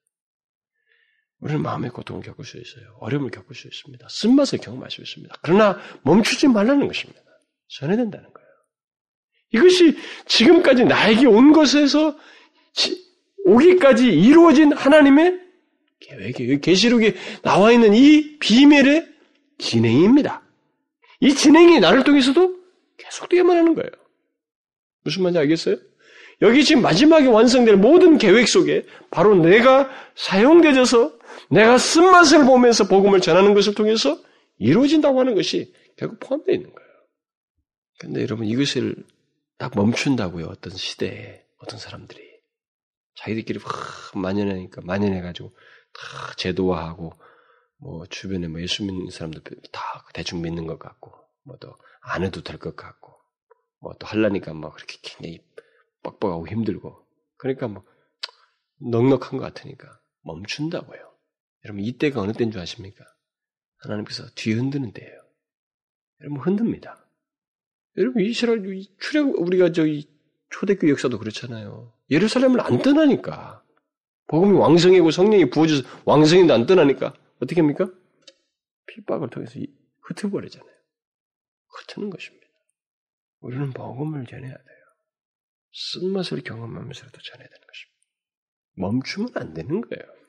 [1.41, 2.97] 우리는 마음의 고통을 겪을 수 있어요.
[3.01, 4.07] 어려움을 겪을 수 있습니다.
[4.09, 5.35] 쓴맛을 경험할 수 있습니다.
[5.43, 7.21] 그러나 멈추지 말라는 것입니다.
[7.67, 8.48] 전해야 된다는 거예요.
[9.51, 12.17] 이것이 지금까지 나에게 온 것에서
[13.45, 15.39] 오기까지 이루어진 하나님의
[15.99, 16.59] 계획이에요.
[16.59, 19.07] 계시록에 나와 있는 이 비밀의
[19.57, 20.41] 진행입니다.
[21.19, 22.57] 이 진행이 나를 통해서도
[22.97, 23.89] 계속되어야만 하는 거예요.
[25.03, 25.77] 무슨 말인지 알겠어요?
[26.41, 31.17] 여기 지금 마지막에 완성될 모든 계획 속에 바로 내가 사용되어서
[31.49, 34.17] 내가 쓴맛을 보면서 복음을 전하는 것을 통해서
[34.57, 36.89] 이루어진다고 하는 것이 결국 포함되어 있는 거예요.
[37.99, 38.95] 근데 여러분 이것을
[39.59, 40.47] 딱 멈춘다고요.
[40.47, 42.21] 어떤 시대에 어떤 사람들이
[43.15, 45.51] 자기들끼리 확 만연하니까 만연해가지고
[45.93, 47.13] 다 제도화하고
[47.79, 49.43] 뭐 주변에 뭐 예수 믿는 사람들
[49.73, 51.13] 다 대충 믿는 것 같고
[51.45, 53.13] 뭐 또 안 해도 될 것 같고
[53.81, 55.45] 뭐 또 할라니까 막 그렇게 굉장히
[56.03, 57.05] 뻑뻑하고 힘들고
[57.37, 57.85] 그러니까 뭐
[58.79, 60.99] 넉넉한 것 같으니까 멈춘다고요.
[61.65, 63.05] 여러분 이때가 어느 때인 줄 아십니까?
[63.79, 65.21] 하나님께서 뒤 흔드는 때예요.
[66.21, 67.08] 여러분 흔듭니다.
[67.99, 68.63] 여러분 이스라엘
[68.99, 70.07] 출애굽 우리가 저희
[70.49, 71.93] 초대교 역사도 그렇잖아요.
[72.09, 73.63] 예루살렘을 안 떠나니까
[74.27, 77.91] 복음이 왕성이고 성령이 부어져서 왕성인데 안 떠나니까 어떻게 합니까?
[78.87, 79.59] 핍박을 통해서
[80.01, 80.71] 흩어버리잖아요.
[81.67, 82.47] 흩는 것입니다.
[83.41, 84.77] 우리는 복음을 전해야 돼요.
[85.73, 87.99] 쓴맛을 경험하면서도 전해야 되는 것입니다.
[88.75, 90.19] 멈추면 안 되는 거예요.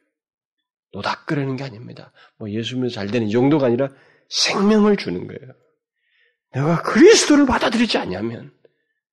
[0.93, 2.13] 노닥거리는 게 아닙니다.
[2.37, 3.89] 뭐 예수 믿어 잘 되는 이 정도가 아니라
[4.29, 5.55] 생명을 주는 거예요.
[6.53, 8.53] 내가 그리스도를 받아들이지 않냐면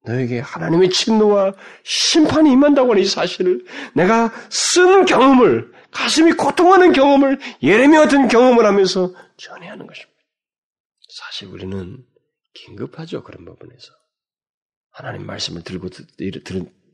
[0.05, 7.97] 너에게 하나님의 진노와 심판이 임한다고 하는 이 사실을 내가 쓴 경험을 가슴이 고통하는 경험을 예레미
[7.97, 10.17] 같은 경험을 하면서 전해야 하는 것입니다.
[11.09, 12.05] 사실 우리는
[12.53, 13.91] 긴급하죠 그런 부분에서
[14.91, 15.89] 하나님 말씀을 들고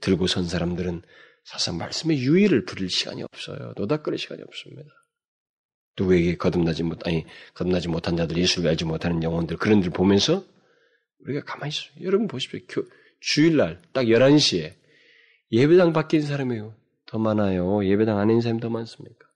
[0.02, 1.02] 들고 선 사람들은
[1.46, 3.74] 사실 말씀의 유의를 부릴 시간이 없어요.
[3.78, 4.89] 노닥거릴 시간이 없습니다.
[5.98, 10.46] 누구에게 거듭나지 못, 아니, 거듭나지 못한 자들, 예수를 알지 못하는 영혼들, 그런 들 보면서
[11.20, 11.91] 우리가 가만히 있어요.
[12.02, 12.60] 여러분 보십시오.
[12.68, 12.84] 교,
[13.20, 14.74] 주일날, 딱 11시에
[15.52, 16.60] 예배당 밖에 있는 사람이
[17.06, 17.86] 더 많아요.
[17.86, 19.28] 예배당 안에 있는 사람이 더 많습니까?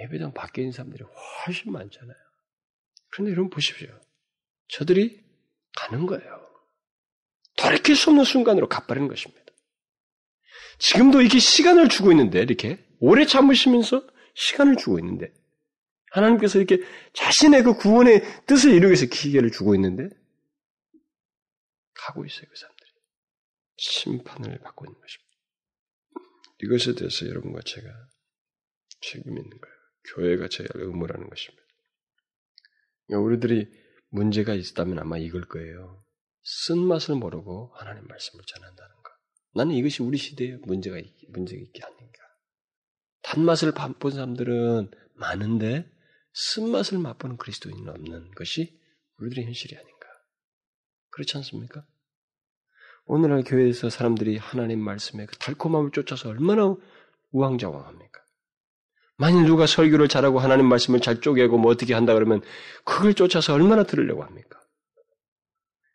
[0.00, 1.04] 예배당 밖에 있는 사람들이
[1.46, 2.16] 훨씬 많잖아요.
[3.10, 3.88] 그런데 여러분 보십시오.
[4.68, 5.20] 저들이
[5.76, 6.48] 가는 거예요.
[7.56, 9.44] 돌이킬 수 없는 순간으로 가버리는 것입니다.
[10.78, 15.32] 지금도 이렇게 시간을 주고 있는데, 이렇게 오래 참으시면서 시간을 주고 있는데,
[16.18, 20.08] 하나님께서 이렇게 자신의 그 구원의 뜻을 이루기 위해서 기회를 주고 있는데,
[21.94, 22.88] 가고 있어요, 그 사람들이.
[23.76, 25.28] 심판을 받고 있는 것입니다.
[26.62, 27.88] 이것에 대해서 여러분과 제가
[29.00, 29.76] 책임 있는 거예요.
[30.14, 31.64] 교회가 제야 의무라는 것입니다.
[33.10, 33.70] 우리들이
[34.10, 36.04] 문제가 있다면 아마 이걸 거예요.
[36.42, 39.12] 쓴맛을 모르고 하나님 말씀을 전한다는 것.
[39.54, 40.98] 나는 이것이 우리 시대에 문제가,
[41.28, 42.18] 문제가 있게 아닌가.
[43.22, 45.90] 단맛을 맛본 사람들은 많은데
[46.38, 48.78] 쓴맛을 맛보는 그리스도인은 없는 것이
[49.18, 50.06] 우리들의 현실이 아닌가.
[51.10, 51.84] 그렇지 않습니까?
[53.06, 56.76] 오늘날 교회에서 사람들이 하나님 말씀의 그 달콤함을 쫓아서 얼마나
[57.32, 58.20] 우왕좌왕합니까?
[59.16, 62.40] 만일 누가 설교를 잘하고 하나님 말씀을 잘 쪼개고 뭐 어떻게 한다 그러면
[62.84, 64.60] 그걸 쫓아서 얼마나 들으려고 합니까?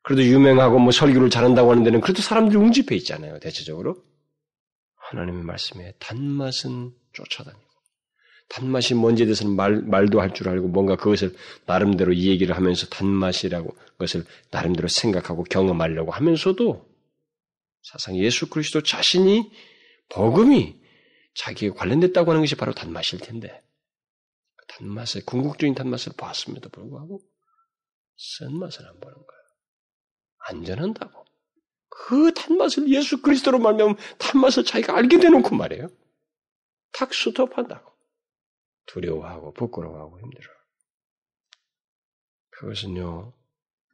[0.01, 4.03] 그래도 유명하고 뭐 설교를 잘한다고 하는 데는 그래도 사람들이 웅집해 있잖아요, 대체적으로.
[4.95, 7.72] 하나님의 말씀에 단맛은 쫓아다니고,
[8.53, 11.35] 단맛이 뭔지에 대해서는 말, 말도 할 줄 알고 뭔가 그것을
[11.65, 16.87] 나름대로 이 얘기를 하면서 단맛이라고 그것을 나름대로 생각하고 경험하려고 하면서도
[17.81, 19.51] 사상 예수 그리스도 자신이
[20.09, 20.79] 복음이
[21.35, 23.63] 자기에 관련됐다고 하는 것이 바로 단맛일 텐데
[24.55, 27.21] 그 단맛의 궁극적인 단맛을 보았음에도 불구하고
[28.17, 29.43] 쓴맛을 안 보는 거예요.
[30.49, 31.25] 안전한다고.
[31.89, 35.89] 그 단맛을 예수 그리스도로 말하면 단맛을 자기가 알게 되놓고 말이에요.
[36.91, 37.92] 탁 스톱한다고.
[38.85, 40.51] 두려워하고 부끄러워하고 힘들어.
[42.49, 43.33] 그것은요,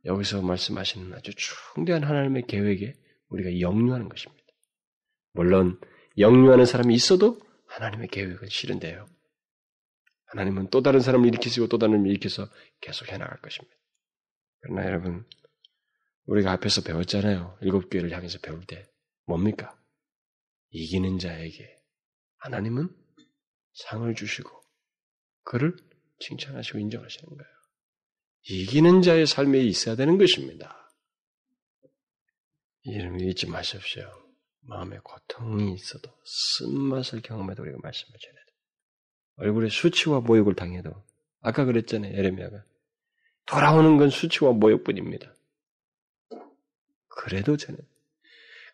[0.05, 2.93] 여기서 말씀하시는 아주 충대한 하나님의 계획에
[3.29, 4.43] 우리가 영유하는 것입니다.
[5.33, 5.79] 물론
[6.17, 9.05] 영유하는 사람이 있어도 하나님의 계획은 실은데요.
[10.25, 12.47] 하나님은 또 다른 사람을 일으키시고 또 다른 사람을 일으켜서
[12.81, 13.75] 계속 해나갈 것입니다.
[14.61, 15.25] 그러나 여러분,
[16.25, 17.57] 우리가 앞에서 배웠잖아요.
[17.61, 18.87] 일곱 교회를 향해서 배울 때.
[19.25, 19.75] 뭡니까?
[20.71, 21.75] 이기는 자에게
[22.37, 22.95] 하나님은
[23.73, 24.58] 상을 주시고
[25.49, 25.75] 그를
[26.19, 27.51] 칭찬하시고 인정하시는 거예요.
[28.49, 30.93] 이기는 자의 삶에 있어야 되는 것입니다.
[32.83, 34.07] 이름을 잊지 마십시오.
[34.61, 38.51] 마음에 고통이 있어도 쓴맛을 경험해도 우리가 말씀을 전해야 돼.
[39.37, 40.91] 얼굴에 수치와 모욕을 당해도
[41.41, 42.15] 아까 그랬잖아요.
[42.15, 42.63] 에레미야가
[43.47, 45.33] 돌아오는 건 수치와 모욕뿐입니다.
[47.07, 47.79] 그래도 저는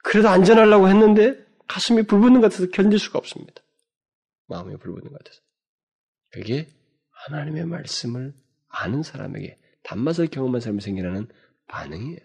[0.03, 3.63] 그래도 안전하려고 했는데 가슴이 불붙는 것 같아서 견딜 수가 없습니다.
[4.47, 5.45] 마음이 불붙는 것 같아서.
[6.35, 6.67] 그게
[7.11, 8.33] 하나님의 말씀을
[8.67, 11.29] 아는 사람에게 단맛을 경험한 사람이 생겨나는
[11.67, 12.19] 반응이에요.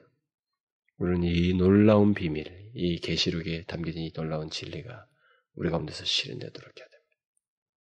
[0.96, 5.06] 우리는 이 놀라운 비밀, 이 계시록에 담겨진 이 놀라운 진리가
[5.54, 7.16] 우리 가운데서 실현되도록 해야 됩니다.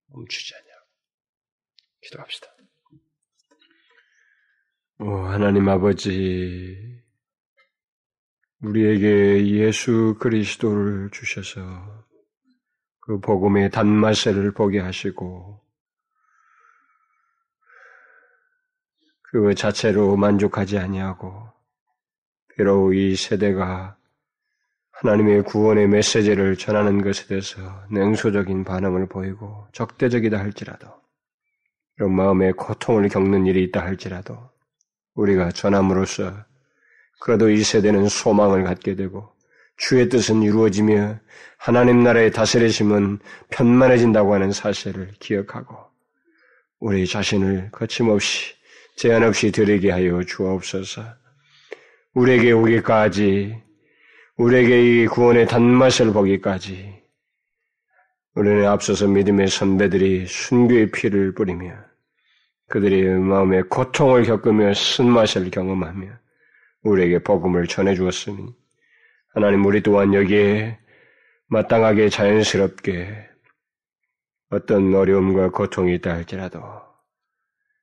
[0.07, 0.85] 멈추지 않냐고.
[2.01, 2.47] 기도합시다.
[4.99, 6.75] 오, 하나님 아버지,
[8.63, 11.61] 우리에게 예수 그리스도를 주셔서
[12.99, 15.66] 그 복음의 단맛을 보게 하시고
[19.29, 21.49] 그 자체로 만족하지 아니하고
[22.55, 23.97] 비록 이 세대가
[24.91, 30.87] 하나님의 구원의 메시지를 전하는 것에 대해서 냉소적인 반응을 보이고 적대적이다 할지라도
[31.97, 34.37] 이런 마음의 고통을 겪는 일이 있다 할지라도
[35.13, 36.33] 우리가 전함으로써
[37.19, 39.33] 그래도 이 세대는 소망을 갖게 되고
[39.75, 41.19] 주의 뜻은 이루어지며
[41.57, 43.19] 하나님 나라의 다스리심은
[43.49, 45.75] 편만해진다고 하는 사실을 기억하고
[46.79, 48.56] 우리 자신을 거침없이
[48.97, 51.03] 제한 없이 드리게 하여 주옵소서.
[52.15, 53.55] 우리에게 오기까지,
[54.37, 57.03] 우리에게 이 구원의 단맛을 보기까지,
[58.33, 61.75] 우리는 앞서서 믿음의 선배들이 순교의 피를 뿌리며
[62.69, 66.07] 그들이 마음의 고통을 겪으며 쓴맛을 경험하며
[66.81, 68.47] 우리에게 복음을 전해 주었으니
[69.33, 70.77] 하나님 우리 또한 여기에
[71.47, 73.27] 마땅하게 자연스럽게
[74.49, 76.86] 어떤 어려움과 고통이 있다 할지라도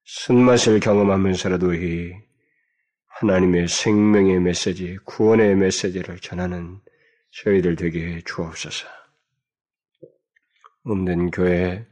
[0.07, 2.13] 쓴맛을 경험하면서라도 이
[3.07, 6.81] 하나님의 생명의 메시지, 구원의 메시지를 전하는
[7.31, 8.87] 저희들 되게 주옵소서.
[10.85, 11.87] 없는 교회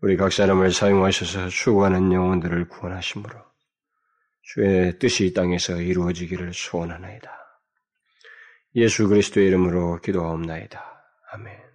[0.00, 3.34] 우리 각 사람을 사용하셔서 수고하는 영혼들을 구원하심으로
[4.42, 7.30] 주의 뜻이 이 땅에서 이루어지기를 소원하나이다.
[8.76, 10.82] 예수 그리스도의 이름으로 기도하옵나이다.
[11.32, 11.67] 아멘.